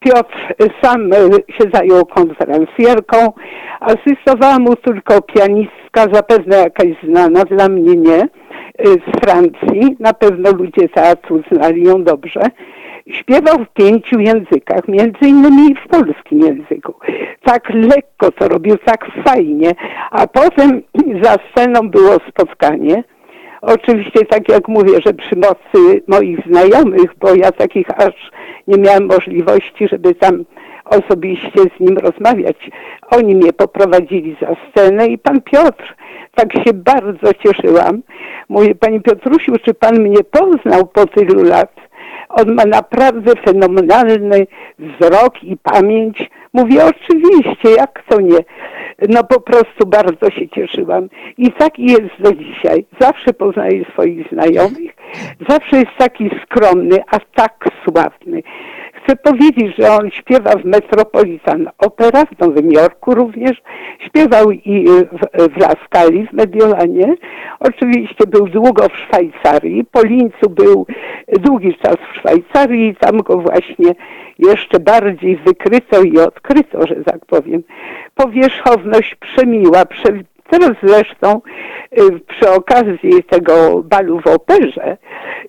[0.00, 3.16] Piotr sam e, się zajął konferencjerką,
[3.80, 8.28] asystowała mu tylko pianistka, zapewne jakaś znana, dla mnie nie, e,
[8.84, 9.96] z Francji.
[10.00, 12.40] Na pewno ludzie teatru znali ją dobrze.
[13.12, 16.94] Śpiewał w pięciu językach, między innymi w polskim języku.
[17.44, 19.72] Tak lekko to robił, tak fajnie.
[20.10, 20.82] A potem
[21.22, 23.04] za sceną było spotkanie.
[23.62, 28.30] Oczywiście, tak jak mówię, że przy mocy moich znajomych, bo ja takich aż
[28.68, 30.44] nie miałem możliwości, żeby tam
[30.84, 32.56] osobiście z nim rozmawiać.
[33.10, 35.96] Oni mnie poprowadzili za scenę i pan Piotr,
[36.34, 38.02] tak się bardzo cieszyłam.
[38.48, 41.89] Mówię, panie Piotrusiu, czy pan mnie poznał po tylu lat?
[42.30, 44.46] On ma naprawdę fenomenalny
[44.78, 46.30] wzrok i pamięć.
[46.52, 48.38] Mówię, oczywiście, jak to nie?
[49.08, 51.08] No po prostu bardzo się cieszyłam.
[51.38, 52.84] I taki jest do dzisiaj.
[53.00, 54.96] Zawsze poznaje swoich znajomych.
[55.48, 58.42] Zawsze jest taki skromny, a tak sławny.
[59.10, 63.62] Chcę powiedzieć, że on śpiewa w Metropolitan Opera w Nowym Jorku również.
[64.06, 67.14] Śpiewał i w, w Laskali, w Mediolanie.
[67.60, 69.84] Oczywiście był długo w Szwajcarii.
[69.84, 70.86] Po Lincu był
[71.38, 73.94] długi czas w Szwajcarii i tam go właśnie
[74.38, 77.62] jeszcze bardziej wykryto i odkryto, że tak powiem.
[78.14, 80.12] Powierzchowność przemiła, prze,
[80.50, 81.40] Teraz zresztą
[81.98, 84.96] y, przy okazji tego balu w operze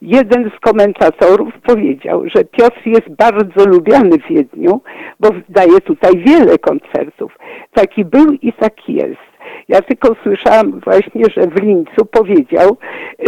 [0.02, 4.82] jeden z komentatorów powiedział, że Piotr jest bardzo lubiany w Wiedniu,
[5.20, 7.38] bo daje tutaj wiele koncertów.
[7.74, 9.31] Taki był i taki jest.
[9.72, 12.78] Ja tylko słyszałam właśnie, że w Lincu powiedział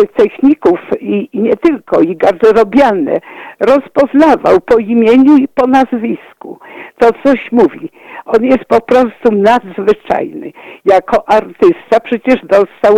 [0.01, 3.17] y, techników i, i nie tylko, i garderobianę
[3.60, 6.60] rozpoznawał po imieniu i po nazwisku.
[6.97, 7.89] To coś mówi.
[8.25, 10.51] On jest po prostu nadzwyczajny.
[10.86, 12.97] Jako artysta przecież dostał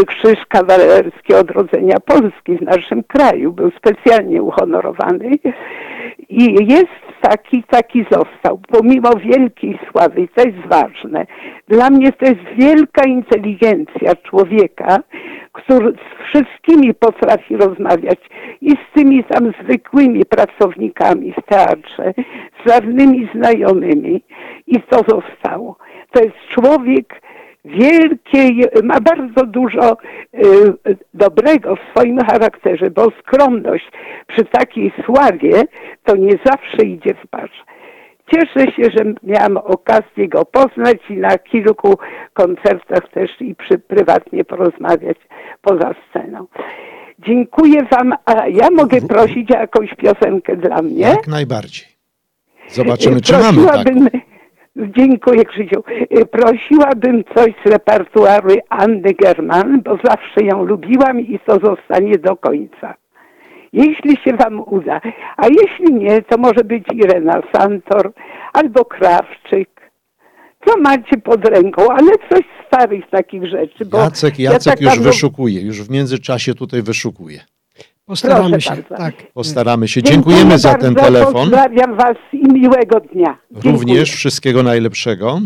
[0.00, 3.52] y, Krzyż Kawalerski Odrodzenia Polski w naszym kraju.
[3.52, 5.30] Był specjalnie uhonorowany
[6.28, 11.26] i jest taki, taki został, pomimo wielkiej sławy, i to jest ważne.
[11.68, 14.98] Dla mnie to jest wielka inteligencja człowieka,
[15.52, 18.18] który z wszystkimi potrafi rozmawiać
[18.60, 22.14] i z tymi tam zwykłymi pracownikami w teatrze,
[22.64, 24.22] z dawnymi znajomymi
[24.66, 25.76] i to zostało.
[26.12, 27.25] To jest człowiek
[27.66, 29.96] wielkiej, ma bardzo dużo
[30.34, 33.90] y, dobrego w swoim charakterze, bo skromność
[34.26, 35.62] przy takiej sławie
[36.04, 37.62] to nie zawsze idzie w parze.
[38.34, 41.98] Cieszę się, że miałam okazję go poznać i na kilku
[42.32, 45.16] koncertach też i przy, prywatnie porozmawiać
[45.62, 46.46] poza sceną.
[47.18, 51.00] Dziękuję Wam, a ja mogę prosić o jakąś piosenkę dla mnie.
[51.00, 51.86] Jak najbardziej.
[52.68, 54.06] Zobaczymy, czy mamy taką.
[54.76, 55.82] Dziękuję Krzysiu,
[56.18, 62.36] Y, prosiłabym coś z repertuaru Anny German, bo zawsze ją lubiłam i to zostanie do
[62.36, 62.94] końca.
[63.72, 65.00] Jeśli się Wam uda,
[65.36, 68.12] a jeśli nie, to może być Irena Santor
[68.52, 69.90] albo Krawczyk.
[70.66, 73.84] Co macie pod ręką, ale coś starych takich rzeczy.
[73.84, 77.40] Bo Jacek, ja Jacek tak już wyszukuje, już w międzyczasie tutaj wyszukuje.
[78.06, 78.70] Postaramy Proszę się.
[78.70, 78.96] bardzo.
[78.96, 79.32] Tak.
[79.32, 80.02] Postaramy się.
[80.02, 81.32] Dziękuję Dziękujemy za ten bardzo, telefon.
[81.32, 83.38] Pozdrawiam Was i miłego dnia.
[83.52, 83.72] Dziękuję.
[83.72, 85.40] Również wszystkiego najlepszego.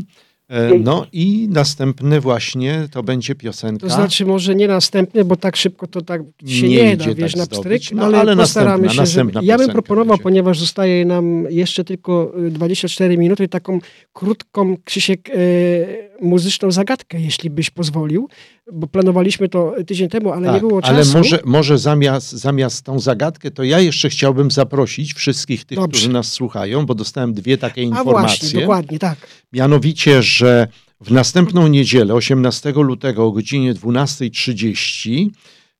[0.49, 0.71] E.
[0.79, 3.87] No i następny właśnie to będzie piosenka.
[3.87, 7.15] To znaczy może nie następny, bo tak szybko to tak się Nie nie, idzie da,
[7.15, 9.47] wiesz, tak na zdobyć, pstryk, no, ale, ale postaramy następna- się, następna żeby...
[9.47, 10.23] Ja bym piosenka proponował, będzie.
[10.23, 13.79] ponieważ zostaje nam jeszcze tylko y, 24 minuty, taką
[14.13, 18.29] krótką, Krzysiek, y, muzyczną zagadkę, jeśli byś pozwolił,
[18.73, 21.19] bo planowaliśmy to tydzień temu, ale nie Tak, było ale czasu.
[21.19, 25.89] może, może zamiast, zamiast tą zagadkę, to ja jeszcze chciałbym zaprosić wszystkich tych, Dobrze.
[25.99, 28.39] którzy nas słuchają, bo dostałem dwie takie A informacje.
[28.39, 29.19] właśnie, dokładnie, tak.
[29.53, 30.69] Mianowicie, że
[31.01, 35.29] W następną niedzielę, 18 lutego o godzinie 12.30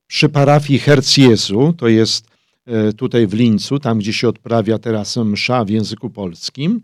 [0.07, 2.27] przy parafii Herz Jezu, to jest
[2.67, 6.81] e, tutaj w Lincu, tam gdzie się odprawia teraz msza w języku polskim,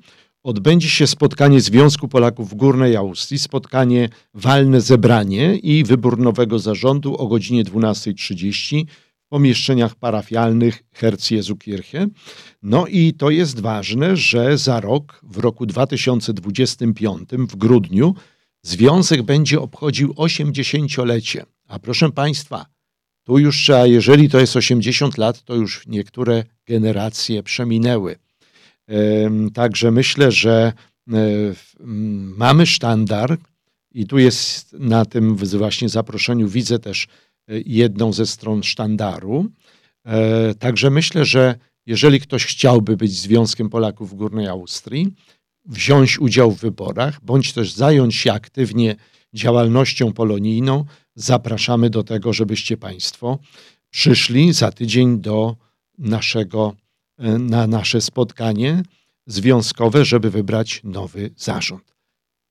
[0.47, 7.17] odbędzie się spotkanie Związku Polaków w Górnej Austrii, spotkanie walne zebranie i wybór nowego zarządu
[7.17, 8.85] o godzinie 12.30
[9.19, 12.07] w pomieszczeniach parafialnych Herz Jezu Kirche.
[12.63, 18.15] No i to jest ważne, że za rok, w roku 2025, w grudniu,
[18.63, 21.45] Związek będzie obchodził 80-lecie.
[21.69, 22.67] A proszę Państwa,
[23.25, 28.17] tu już trzeba, jeżeli to jest 80 lat, to już niektóre generacje przeminęły.
[29.55, 30.73] Także myślę, że
[31.13, 31.13] e,
[32.37, 33.39] mamy sztandar
[33.93, 37.09] i tu jest na tym właśnie zaproszeniu, widzę też e,
[37.67, 39.47] jedną ze stron sztandaru.
[40.07, 41.55] E, także myślę, że
[41.87, 45.15] jeżeli ktoś chciałby być Związkiem Polaków w Górnej Austrii,
[45.65, 48.97] wziąć udział w wyborach, bądź też zająć się aktywnie
[49.35, 50.85] działalnością polonijną,
[51.15, 53.39] zapraszamy do tego, żebyście Państwo
[53.91, 55.57] przyszli za tydzień do
[55.99, 56.75] naszego,
[57.39, 58.83] na nasze spotkanie
[59.27, 61.97] związkowe, żeby wybrać nowy zarząd.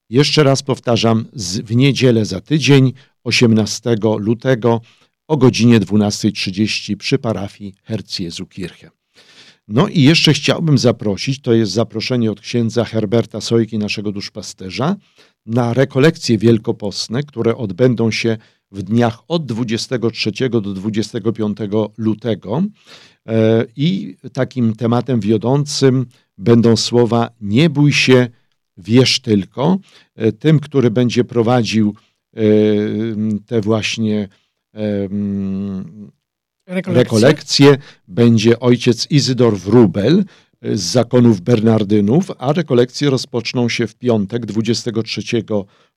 [0.10, 1.26] Jeszcze raz powtarzam,
[1.64, 2.94] w niedzielę za tydzień,
[3.24, 4.82] 18 lutego
[5.28, 8.90] o godzinie 12.30 przy parafii Herz Jezu Kirche.
[9.68, 14.96] No i jeszcze chciałbym zaprosić, to jest zaproszenie od księdza Herberta Sojki, naszego duszpasterza,
[15.46, 18.38] na rekolekcje wielkopostne, które odbędą się
[18.72, 21.58] w dniach od 23 do 25
[21.98, 22.64] lutego.
[23.28, 26.06] E, I takim tematem wiodącym
[26.38, 28.28] będą słowa Nie bój się,
[28.78, 29.78] wierz tylko.
[30.16, 31.96] E, tym, który będzie prowadził
[32.36, 32.42] e,
[33.46, 34.28] te właśnie
[36.68, 40.24] rekolekcje, rekolekcje będzie ojciec Izydor Wrubel
[40.62, 45.22] z zakonów Bernardynów, a rekolekcje rozpoczną się w piątek 23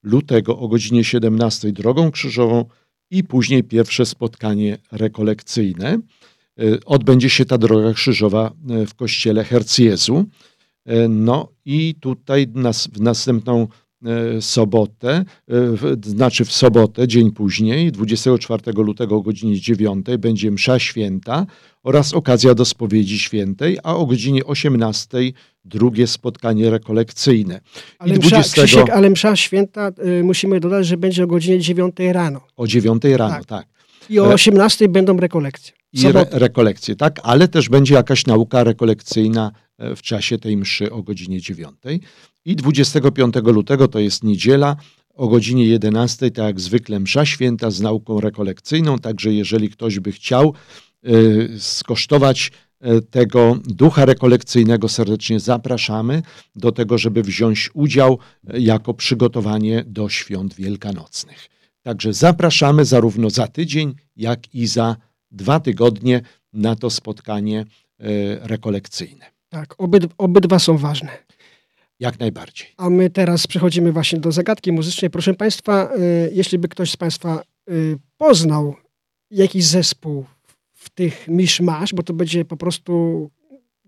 [0.03, 2.65] lutego o godzinie 17 drogą krzyżową
[3.11, 5.99] i później pierwsze spotkanie rekolekcyjne.
[6.59, 10.25] E, odbędzie się ta droga krzyżowa e, w kościele Hercjezu.
[10.87, 13.69] E, no i tutaj nas, w następną
[14.41, 15.25] sobotę,
[16.05, 21.47] znaczy w sobotę, dzień później, 24 lutego o godzinie 9 będzie msza święta
[21.83, 25.19] oraz okazja do spowiedzi świętej, a o godzinie 18
[25.65, 27.61] drugie spotkanie rekolekcyjne.
[27.99, 28.39] Ale, I 20...
[28.39, 29.91] msza, Krzysiek, ale msza święta
[30.21, 32.41] y, musimy dodać, że będzie o godzinie 9 rano.
[32.57, 33.47] O 9 rano, tak.
[33.47, 33.78] tak.
[34.09, 35.73] I o 18 będą rekolekcje.
[35.93, 40.93] I re rekolekcje, tak, ale też będzie jakaś nauka rekolekcyjna e, w czasie tej mszy
[40.93, 41.75] o godzinie 9.
[42.45, 44.77] I 25 lutego to jest niedziela
[45.15, 50.13] o godzinie 11, tak jak zwykle msza święta z nauką rekolekcyjną, także jeżeli ktoś by
[50.13, 50.55] chciał
[51.07, 52.51] y, skosztować
[52.81, 56.23] E, tego ducha rekolekcyjnego serdecznie zapraszamy
[56.57, 61.49] do tego, żeby wziąć udział e, jako przygotowanie do świąt wielkanocnych.
[61.89, 64.97] Także zapraszamy zarówno za tydzień, jak i za
[65.31, 66.21] dwa tygodnie
[66.53, 67.65] na to spotkanie e,
[68.49, 69.27] rekolekcyjne.
[69.49, 71.09] Tak, obyd, obydwa są ważne.
[72.01, 72.67] Jak najbardziej.
[72.77, 75.11] A my teraz przechodzimy właśnie do zagadki muzycznej.
[75.11, 75.91] Proszę Państwa,
[76.33, 77.43] jeśli by ktoś z Państwa
[78.17, 78.77] poznał
[79.31, 80.25] jakiś zespół
[80.73, 83.31] w tych miszmasz, bo to będzie po prostu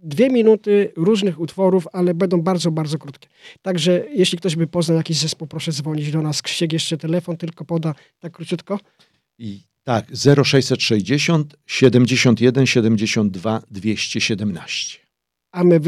[0.02, 3.28] dwie minuty różnych utworów, ale będą bardzo, bardzo krótkie.
[3.62, 6.42] Także jeśli ktoś by poznał jakiś zespół, proszę dzwonić do nas.
[6.42, 8.78] Krzysiek jeszcze telefon tylko poda tak króciutko.
[9.38, 10.06] I tak,
[10.44, 14.98] 0660 71 72 217.
[15.52, 15.80] A my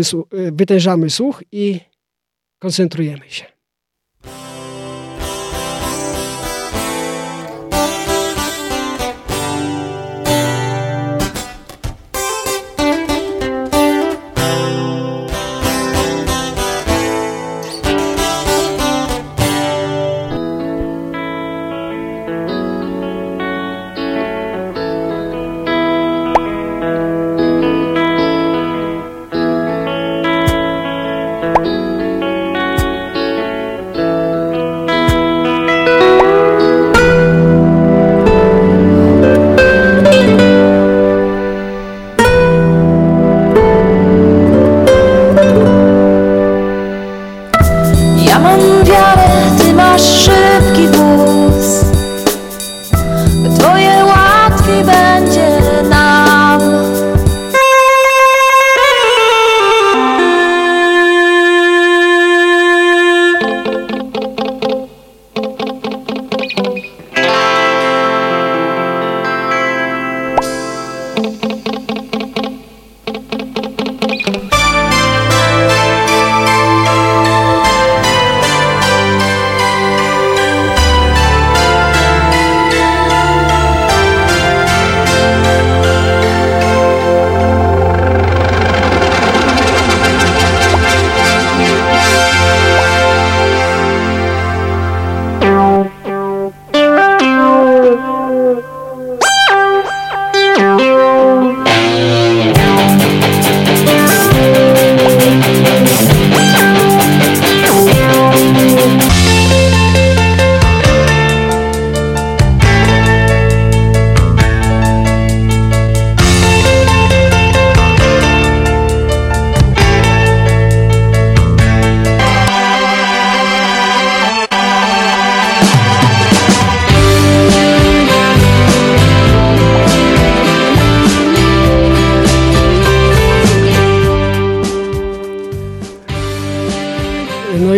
[0.52, 1.80] wytężamy słuch i
[2.58, 3.51] koncentrujemy się.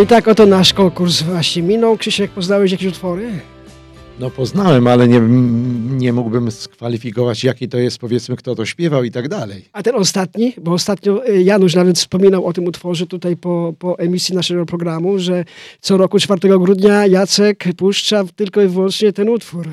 [0.04, 1.96] I tak oto nasz konkurs właśnie minął.
[1.96, 3.30] Krzysiek, poznałeś jakieś utwory?
[4.20, 5.20] No poznałem, ale nie,
[5.96, 9.64] nie mógłbym skwalifikować, jaki to jest, powiedzmy, kto to śpiewał i tak dalej.
[9.72, 13.98] A ten ostatni, bo ostatnio y, Janusz nawet wspominał o tym utworze tutaj po, po
[13.98, 15.44] emisji naszego programu, że
[15.80, 19.68] co roku 4 grudnia Jacek puszcza tylko i wyłącznie ten utwór.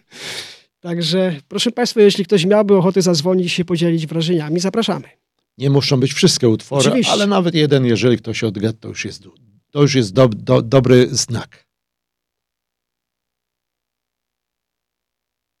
[0.80, 5.22] Także proszę Państwa, jeśli ktoś miałby ochotę zadzwonić i się podzielić wrażeniami, zapraszamy.
[5.58, 7.12] Nie muszą być wszystkie utwory, Oczywiście.
[7.12, 9.22] ale nawet jeden, jeżeli ktoś odgadł, to już jest,
[9.70, 11.66] to już jest do, do, dobry znak.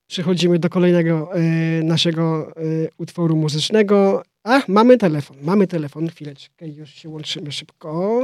[0.06, 1.40] Przechodzimy do kolejnego e,
[1.82, 2.62] naszego e,
[2.98, 4.22] utworu muzycznego.
[4.44, 6.08] A, mamy telefon, mamy telefon.
[6.08, 8.20] Chwileczkę, już się łączymy szybko.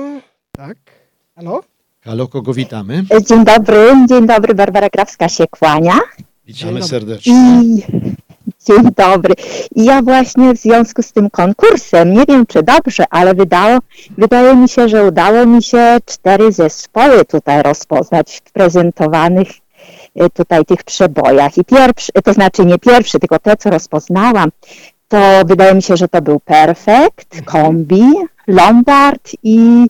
[0.52, 0.76] Tak.
[1.34, 1.64] Halo?
[2.00, 3.04] Halo, kogo witamy?
[3.28, 6.00] Dzień dobry, dzień dobry, Barbara Krawska się kłania.
[6.46, 6.88] Witamy dobry.
[6.88, 7.62] serdecznie.
[7.64, 7.82] I
[8.68, 9.34] dzień dobry.
[9.74, 13.78] I ja właśnie w związku z tym konkursem, nie wiem czy dobrze, ale wydało,
[14.18, 19.48] wydaje mi się, że udało mi się cztery zespoły tutaj rozpoznać w prezentowanych
[20.16, 21.58] e, tutaj tych przebojach.
[21.58, 24.50] I pierwszy, to znaczy nie pierwszy, tylko te, co rozpoznałam,
[25.08, 28.04] to wydaje mi się, że to był Perfect, Kombi,
[28.46, 29.86] Lombard i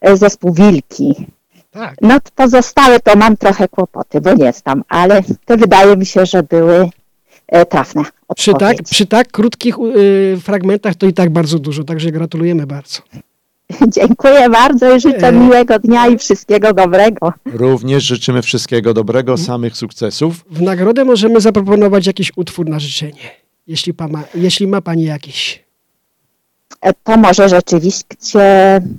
[0.00, 1.26] e, zespół Wilki.
[1.70, 1.94] Tak.
[2.02, 6.42] No pozostałe to mam trochę kłopoty, bo nie znam, ale to wydaje mi się, że
[6.42, 6.90] były e,
[7.70, 8.02] trafne
[8.36, 12.98] Przy tak, przy tak krótkich y, fragmentach to i tak bardzo dużo, także gratulujemy bardzo.
[13.96, 15.32] Dziękuję bardzo i życzę E.
[15.32, 17.32] miłego dnia i wszystkiego dobrego.
[17.52, 20.44] Również życzymy wszystkiego dobrego, samych sukcesów.
[20.50, 23.30] W nagrodę możemy zaproponować jakiś utwór na życzenie,
[23.66, 25.64] jeśli, pa ma, jeśli ma Pani jakiś.
[26.80, 28.40] E, To może rzeczywiście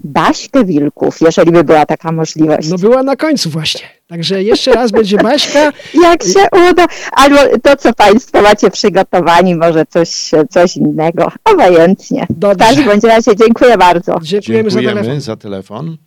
[0.04, 2.70] Baśkę Wilków, jeżeli by była taka możliwość.
[2.70, 3.82] No była na końcu właśnie.
[4.14, 5.74] Także jeszcze raz będzie Baśka.
[6.04, 12.28] Jak się uda, albo to, co Państwo macie przygotowani, może coś, coś innego, obojętnie.
[12.30, 12.66] W Dobrze.
[12.66, 14.20] każdym bądź razie dziękuję bardzo.
[14.22, 14.94] Dziękujemy, za telefon.
[14.96, 15.98] Dziękujemy za telefon.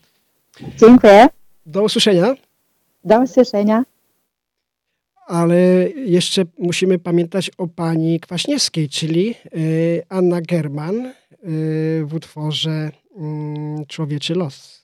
[0.76, 1.26] Dziękuję,
[1.66, 2.34] Do usłyszenia.
[3.04, 3.84] do usłyszenia.
[5.26, 5.56] Ale
[6.06, 11.12] jeszcze musimy pamiętać o pani Kwaśniewskiej, czyli y, Anna German y,
[12.04, 12.90] w utworze
[13.80, 14.75] y, Człowieczy los.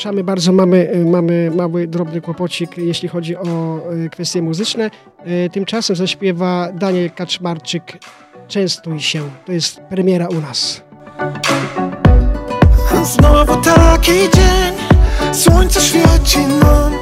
[0.02, 4.90] Przepraszamy bardzo, mamy, e, mamy mały drobny kłopocik, jeśli chodzi o e, kwestie muzyczne.
[5.18, 7.98] E, Tymczasem zaśpiewa Daniel Kaczmarczyk
[8.48, 9.22] Częstuj się.
[9.46, 10.82] To jest premiera u nas.
[13.02, 14.74] Znowu taki dzień,
[15.32, 16.92] słońce świeci nam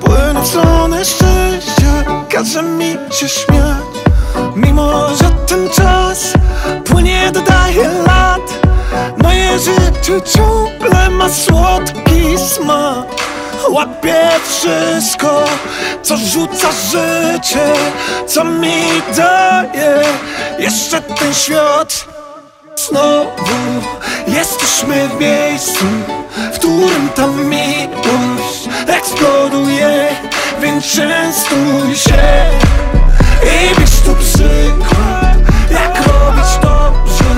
[0.00, 3.76] Płynę w stronę szczęścia, każe mi się śmiać
[4.56, 6.32] Mimo, że ten czas
[6.84, 8.61] płynie, dodaje lat
[9.22, 13.06] Moje życie ciągle ma słodki smak.
[13.70, 15.44] Łapię wszystko,
[16.02, 17.72] co rzuca życie
[18.26, 18.82] Co mi
[19.16, 20.02] daje
[20.58, 22.04] jeszcze ten świat.
[22.88, 23.58] Znowu
[24.26, 25.84] jesteśmy w miejscu,
[26.52, 30.08] w którym ta miłość eksploduje,
[30.60, 32.22] więc częstuj się
[33.42, 35.36] i bierz tu przykład,
[35.70, 37.34] jak robić dobrze,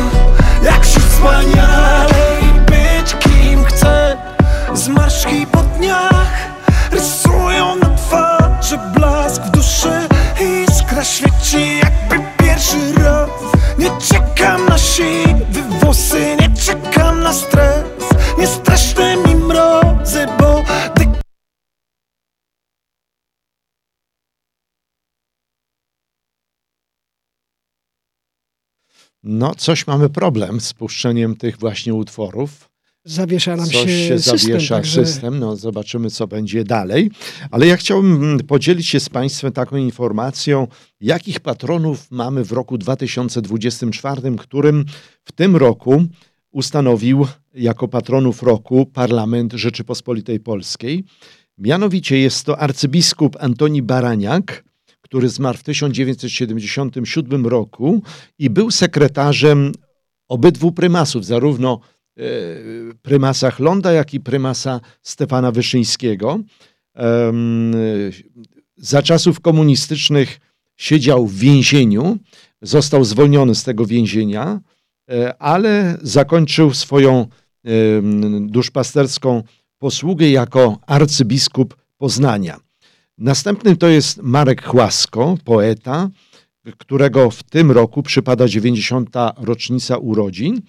[0.63, 4.17] jak się wspaniale i być kim chcę.
[4.75, 6.49] Zmarszki po dniach
[6.91, 10.09] rysują na twarzy blask w duszy,
[10.69, 13.31] iskra świeci jakby pierwszy raz.
[13.79, 17.85] Nie czekam na siwy włosy, nie czekam na stres
[18.39, 20.63] Nie straszne mi mrozy, bo
[20.95, 21.14] ty
[29.25, 32.71] No, coś mamy problem z puszczeniem tych właśnie utworów.
[33.05, 34.39] zawiesza nam coś się, się system.
[34.39, 37.11] zawiesza także- system, no zobaczymy co będzie dalej.
[37.51, 40.67] Ale ja chciałbym mm, podzielić się z Państwem taką informacją,
[41.01, 44.85] jakich patronów mamy w roku 2024, którym
[45.25, 46.05] w tym roku
[46.51, 51.05] ustanowił jako patronów roku Parlament Rzeczypospolitej Polskiej.
[51.59, 54.65] Mianowicie jest to arcybiskup Antoni Baraniak,
[55.15, 58.03] który zmarł w 1977 roku
[58.39, 59.73] i był sekretarzem
[60.29, 61.81] obydwu prymasów, zarówno
[62.19, 62.23] e,
[63.03, 66.41] prymasa Chlonda, jak i prymasa Stefana Wyszyńskiego.
[68.77, 70.41] Za czasów komunistycznych
[70.77, 72.19] siedział w więzieniu,
[72.63, 74.61] został zwolniony z tego więzienia,
[75.11, 77.27] e, ale zakończył swoją
[78.41, 79.43] duszpasterską
[79.79, 82.64] posługę jako arcybiskup Poznania.
[83.19, 86.11] Następnym to jest Marek Chłasko, poeta,
[86.79, 89.11] którego w tym roku przypada 90.
[89.37, 90.61] rocznica urodzin.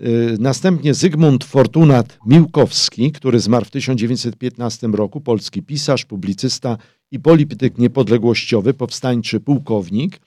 [0.00, 6.78] Y, Następnie Zygmunt Fortunat Miłkowski, który zmarł w 1915 roku, polski pisarz, publicysta
[7.10, 10.20] i polityk niepodległościowy, powstańczy pułkownik.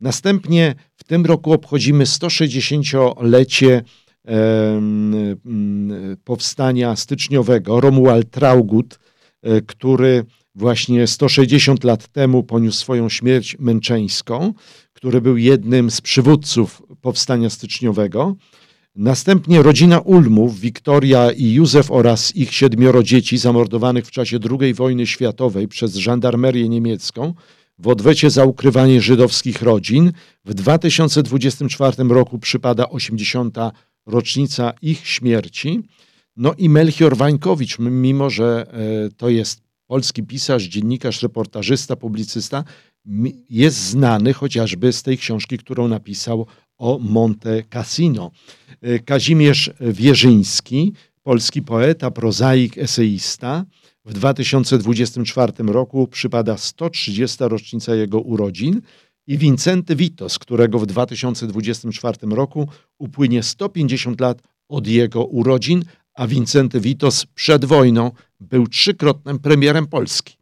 [0.00, 3.82] Następnie w tym roku obchodzimy 160-lecie
[4.24, 5.14] em,
[5.46, 7.80] mm, powstania styczniowego.
[7.80, 8.98] Romuald Traugut,
[9.42, 10.24] e, który
[10.54, 14.54] właśnie 160 lat temu poniósł swoją śmierć męczeńską,
[14.92, 18.36] który był jednym z przywódców powstania styczniowego.
[18.96, 25.06] Następnie rodzina Ulmów, Wiktoria i Józef oraz ich siedmioro dzieci zamordowanych w czasie II wojny
[25.06, 27.34] światowej przez żandarmerię niemiecką
[27.80, 30.12] w odwecie za ukrywanie żydowskich rodzin.
[30.44, 33.56] W 2024 roku przypada 80.
[34.06, 35.80] rocznica ich śmierci.
[36.36, 38.66] No i Melchior Wańkowicz, mimo że
[39.06, 42.64] e, to jest polski pisarz, dziennikarz, reportażysta, publicysta,
[43.50, 46.46] jest znany chociażby z tej książki, którą napisał
[46.78, 48.30] o Monte Cassino.
[48.82, 53.64] E, Kazimierz Wierzyński, polski poeta, prozaik, eseista.
[54.04, 57.38] W 2024 roku przypada 130.
[57.40, 58.80] rocznica jego urodzin
[59.26, 62.68] i Wincenty Witos, którego w 2024 roku
[62.98, 65.84] upłynie 150 lat od jego urodzin,
[66.14, 70.36] a Wincenty Witos przed wojną był trzykrotnym premierem Polski.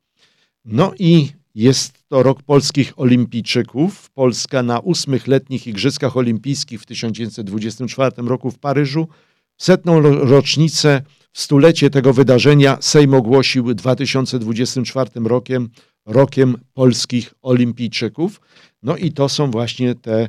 [0.65, 4.11] No i jest to rok polskich olimpijczyków.
[4.11, 9.09] Polska na ósmych letnich Igrzyskach Olimpijskich w 1924 roku w Paryżu.
[9.57, 11.03] W setną ro- rocznicę,
[11.33, 15.69] w stulecie tego wydarzenia Sejm ogłosił 2024 rokiem
[16.07, 18.41] rokiem polskich olimpijczyków.
[18.83, 20.29] No i to są właśnie te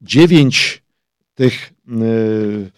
[0.00, 0.82] dziewięć
[1.34, 2.70] tych y, y,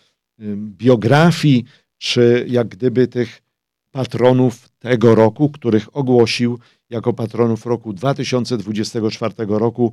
[0.57, 1.65] biografii,
[1.99, 3.43] czy jak gdyby tych
[3.91, 6.59] patronów tego roku, których ogłosił
[6.91, 9.93] jako patronów roku 2024 roku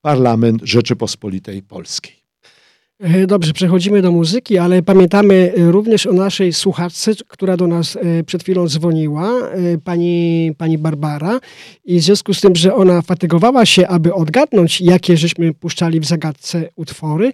[0.00, 2.24] Parlament Rzeczypospolitej Polskiej.
[3.00, 7.96] E, Dobrze, przechodzimy do muzyki, ale pamiętamy e, również o naszej słuchaczce, która do nas
[7.96, 9.32] e, przed chwilą dzwoniła,
[9.84, 11.40] pani, pani Barbara.
[11.84, 16.04] I w związku z tym, że ona fatygowała się, aby odgadnąć, jakie żeśmy puszczali w
[16.04, 17.32] zagadce utwory,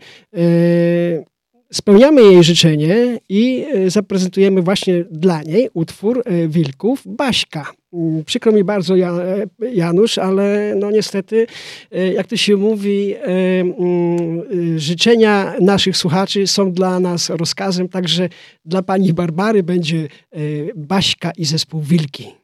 [1.73, 7.73] spełniamy jej życzenie i e, zaprezentujemy właśnie dla niej utwór e, Wilków Baśka.
[7.93, 11.47] Mm, Przykro mi bardzo, e, Janusz, ale no niestety,
[12.14, 14.43] jak to się mówi, mm,
[14.79, 18.29] życzenia naszych słuchaczy są dla nas rozkazem, także
[18.64, 20.09] dla pani Barbary będzie
[20.77, 22.39] Baśka i zespół Wilki.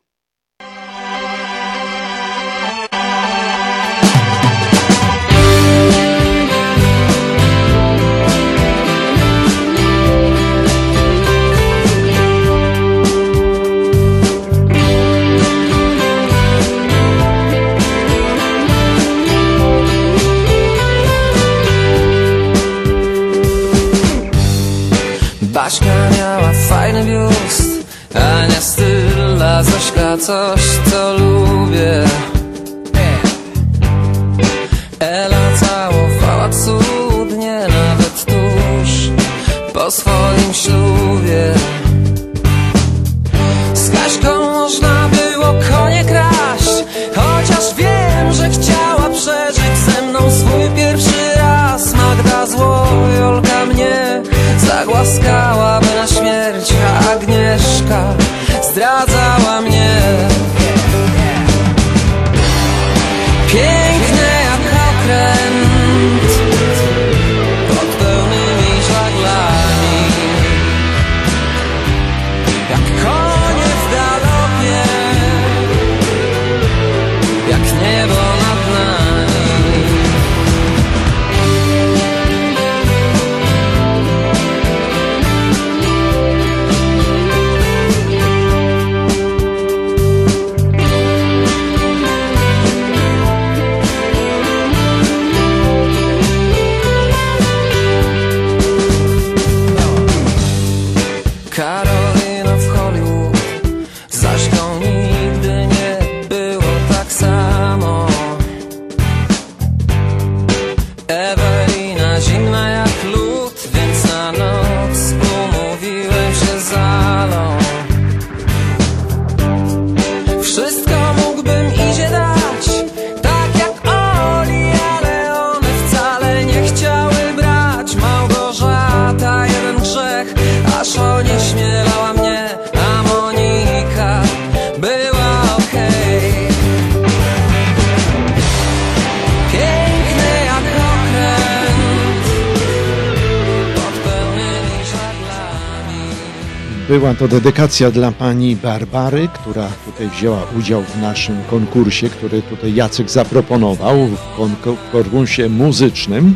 [146.88, 152.74] Była to dedykacja dla pani Barbary, która tutaj wzięła udział w naszym konkursie, który tutaj
[152.74, 156.34] Jacek zaproponował w, konku- w konkursie muzycznym.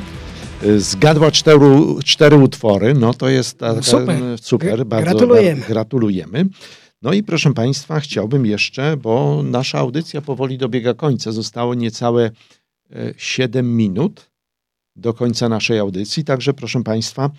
[0.62, 1.59] Y, Zgadła cztery,
[2.05, 4.18] cztery utwory, no to jest ta, Super.
[4.40, 5.62] super bardzo gratulujemy.
[5.68, 6.46] Gratulujemy.
[7.03, 12.30] No i proszę Państwa, chciałbym jeszcze, bo nasza audycja powoli dobiega końca, zostało niecałe
[12.90, 14.30] e, 7 minut
[14.96, 17.30] do końca naszej audycji, także proszę Państwa, e,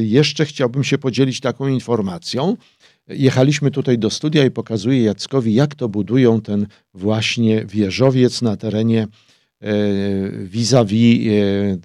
[0.00, 2.56] jeszcze chciałbym się podzielić taką informacją.
[3.08, 9.06] Jechaliśmy tutaj do studia i pokazuję Jackowi, jak to budują ten właśnie wieżowiec na terenie
[9.60, 9.72] e,
[10.44, 11.28] vis-a-vis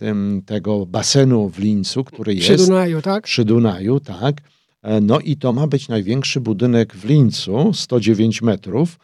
[0.01, 3.23] e, tego basenu w Lincu, który Przy jest Dunaju, tak?
[3.23, 4.41] przy Dunaju, tak.
[4.81, 8.99] E, No i to ma być największy budynek w Lincu, 109 metrów,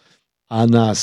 [0.49, 0.93] a na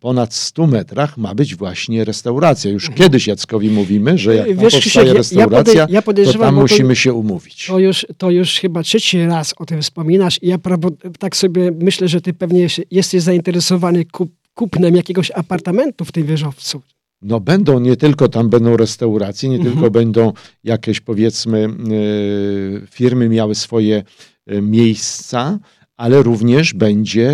[0.00, 2.70] ponad 100 metrach ma być właśnie restauracja.
[2.70, 6.38] Już kiedyś Jackowi mówimy, że jak Wiesz, powstaje Krzysiek, ja- ja restauracja, podej- ja to
[6.38, 7.66] tam to- musimy się umówić.
[7.66, 10.88] To już, to już chyba trzeci raz o tym wspominasz i ja prawo,
[11.18, 16.82] tak sobie myślę, że ty pewnie jesteś zainteresowany kup, kupnem jakiegoś apartamentu w tym wieżowcu.
[17.22, 19.74] No będą, nie tylko tam będą restauracje, nie Mhm.
[19.74, 20.32] tylko będą
[20.64, 24.02] jakieś powiedzmy e, firmy miały swoje
[24.46, 25.58] e, miejsca,
[25.96, 27.30] ale również będzie,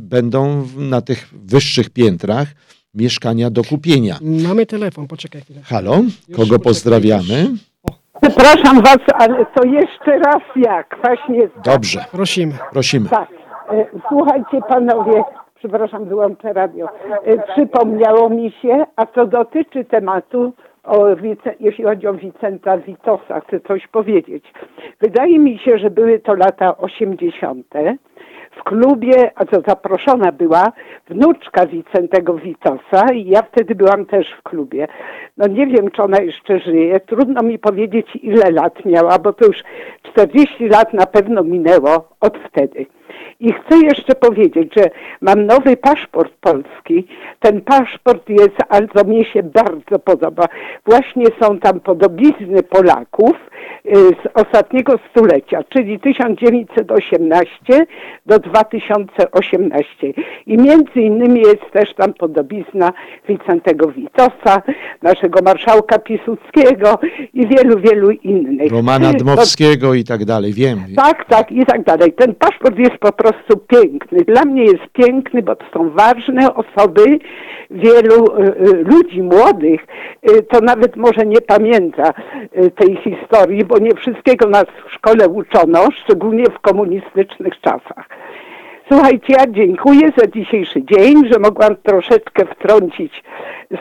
[0.00, 2.48] będą na tych wyższych piętrach
[2.94, 4.18] mieszkania do kupienia.
[4.48, 5.60] Mamy telefon, poczekaj chwilę.
[5.64, 5.96] Halo,
[6.28, 7.46] Już kogo pozdrawiamy?
[8.22, 10.96] Przepraszam was, ale to jeszcze raz jak?
[11.04, 12.54] Właśnie Dobrze, Prosimy.
[12.72, 13.08] prosimy.
[13.08, 13.28] tak.
[13.70, 15.22] E, Słuchajcie panowie,
[15.58, 16.88] przepraszam, wyłączę radio.
[17.24, 20.52] E, Przypomniało mi się, a to dotyczy tematu,
[20.84, 21.06] o,
[21.60, 24.44] jeśli chodzi o Wicenta Witosa, chcę coś powiedzieć.
[25.00, 27.66] Wydaje mi się, że były to lata 80.
[28.50, 30.72] W klubie, a to zaproszona była
[31.08, 34.88] wnuczka Wicentego Witosa i ja wtedy byłam też w klubie.
[35.36, 37.00] No nie wiem, czy ona jeszcze żyje.
[37.00, 39.56] Trudno mi powiedzieć, ile lat miała, bo to już
[40.02, 42.86] 40 lat na pewno minęło od wtedy.
[43.40, 47.06] I chcę jeszcze powiedzieć, że mam nowy paszport polski.
[47.40, 50.46] Ten paszport jest, ale co mnie się bardzo podoba.
[50.86, 53.32] Właśnie są tam podobizny Polaków
[53.86, 57.86] y, z ostatniego stulecia, czyli 1918
[58.26, 59.86] do 2018.
[60.46, 62.92] I między innymi jest też tam podobizna
[63.28, 64.62] Wicentego Witosa,
[65.02, 66.98] naszego marszałka Piłsudskiego
[67.34, 68.72] i wielu, wielu innych.
[68.72, 70.78] Romana Dmowskiego i tak dalej, wiem.
[70.96, 72.12] tak, tak i tak dalej.
[72.12, 73.29] Ten paszport jest po prostu
[73.68, 74.24] piękny.
[74.24, 77.18] Dla mnie jest piękny, bo to są ważne osoby.
[77.70, 79.80] Wielu y, y, ludzi młodych
[80.30, 82.12] y, to nawet może nie pamięta
[82.76, 88.08] tej historii, bo nie wszystkiego nas w szkole uczono, szczególnie w komunistycznych czasach.
[88.92, 93.22] Słuchajcie, ja dziękuję za dzisiejszy dzień, że mogłam troszeczkę wtrącić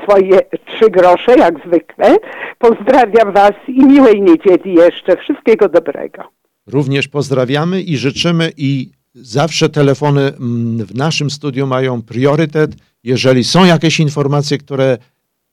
[0.04, 2.18] swoje trzy grosze, jak zwykle.
[2.58, 5.18] Pozdrawiam Was i miłej niedzieli jeszcze.
[5.18, 6.24] Wszystkiego dobrego.
[6.68, 8.92] Również pozdrawiamy i życzymy i
[9.22, 12.72] zawsze telefony mm, w naszym studiu mają priorytet.
[13.04, 14.98] Jeżeli są jakieś informacje, które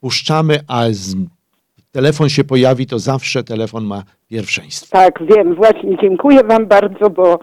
[0.01, 0.85] puszczamy, a
[1.91, 4.97] telefon się pojawi, to zawsze telefon ma pierwszeństwo.
[4.99, 7.39] Tak, wiem, właśnie dziękuję Wam bardzo, bo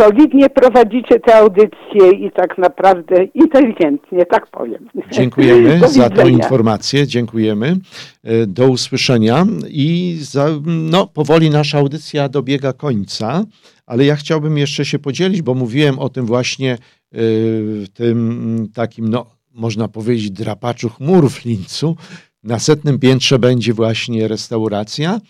[0.00, 4.88] solidnie prowadzicie tę audycję i tak naprawdę inteligentnie, tak powiem.
[5.12, 6.30] Dziękujemy za widzenia.
[6.30, 7.76] informację, dziękujemy.
[8.24, 13.44] E, Do usłyszenia i za, no, powoli nasza audycja dobiega końca,
[13.86, 16.78] ale ja chciałbym jeszcze się podzielić, bo mówiłem o tym właśnie e,
[17.12, 21.96] w tym takim, no, można powiedzieć, drapaczu chmur w Lincu.
[22.42, 25.20] Na setnym piętrze będzie właśnie restauracja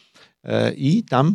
[0.44, 1.32] e, i tam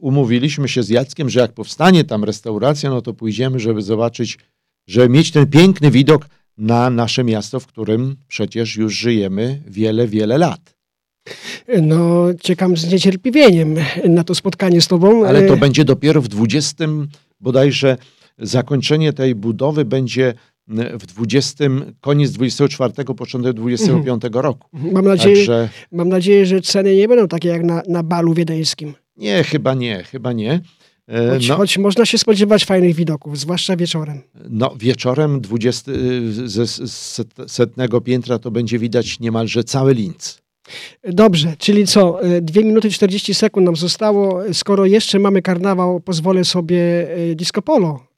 [0.00, 4.38] umówiliśmy się z Jackiem, że jak powstanie tam restauracja, no to pójdziemy, żeby zobaczyć,
[4.86, 6.28] żeby mieć ten piękny widok
[6.58, 10.78] na nasze miasto, w którym przecież już żyjemy wiele, wiele lat.
[11.82, 13.74] No, czekam z niecierpliwieniem
[14.08, 15.26] na to spotkanie z tobą.
[15.26, 16.84] Ale to E, będzie dopiero w 20,
[17.40, 17.96] bodajże
[18.38, 20.34] zakończenie tej budowy będzie
[21.00, 21.64] w 20,
[22.00, 24.68] koniec 24, początek 25 roku.
[24.72, 28.94] Mam nadzieję, Także mam nadzieję, że ceny nie będą takie jak na, na balu wiedeńskim.
[29.18, 30.60] Nie, chyba nie, chyba nie.
[31.08, 34.20] E, Choć, No, choć można się spodziewać fajnych widoków, zwłaszcza wieczorem.
[34.50, 36.66] no wieczorem 20, y, ze
[37.48, 40.38] setnego piętra to będzie widać niemalże cały Linz.
[41.04, 44.42] Dobrze, czyli co, e, 2 minuty 40 sekund nam zostało.
[44.52, 48.08] Skoro jeszcze mamy karnawał, pozwolę sobie e, disco polo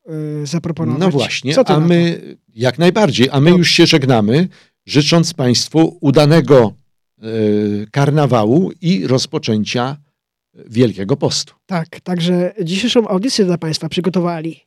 [0.44, 1.00] zaproponować.
[1.00, 1.80] No właśnie, a na to?
[1.80, 2.20] my
[2.54, 3.56] jak najbardziej, a my No.
[3.56, 4.48] już się żegnamy,
[4.86, 6.72] życząc Państwu udanego
[7.90, 9.96] karnawału i rozpoczęcia
[10.54, 11.54] Wielkiego Postu.
[11.66, 14.60] Tak, także dzisiejszą audycję dla Państwa przygotowali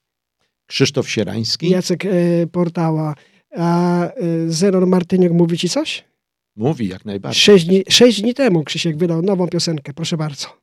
[0.68, 2.10] Krzysztof Sierański Jacek e,
[2.52, 3.16] Portała,
[3.58, 4.12] a e,
[4.48, 6.04] Zenon Martyniuk mówi Ci coś?
[6.56, 7.42] mówi jak najbardziej.
[7.42, 10.63] Sześć dni, sześć dni temu Krzysiek wydał nową piosenkę, proszę bardzo.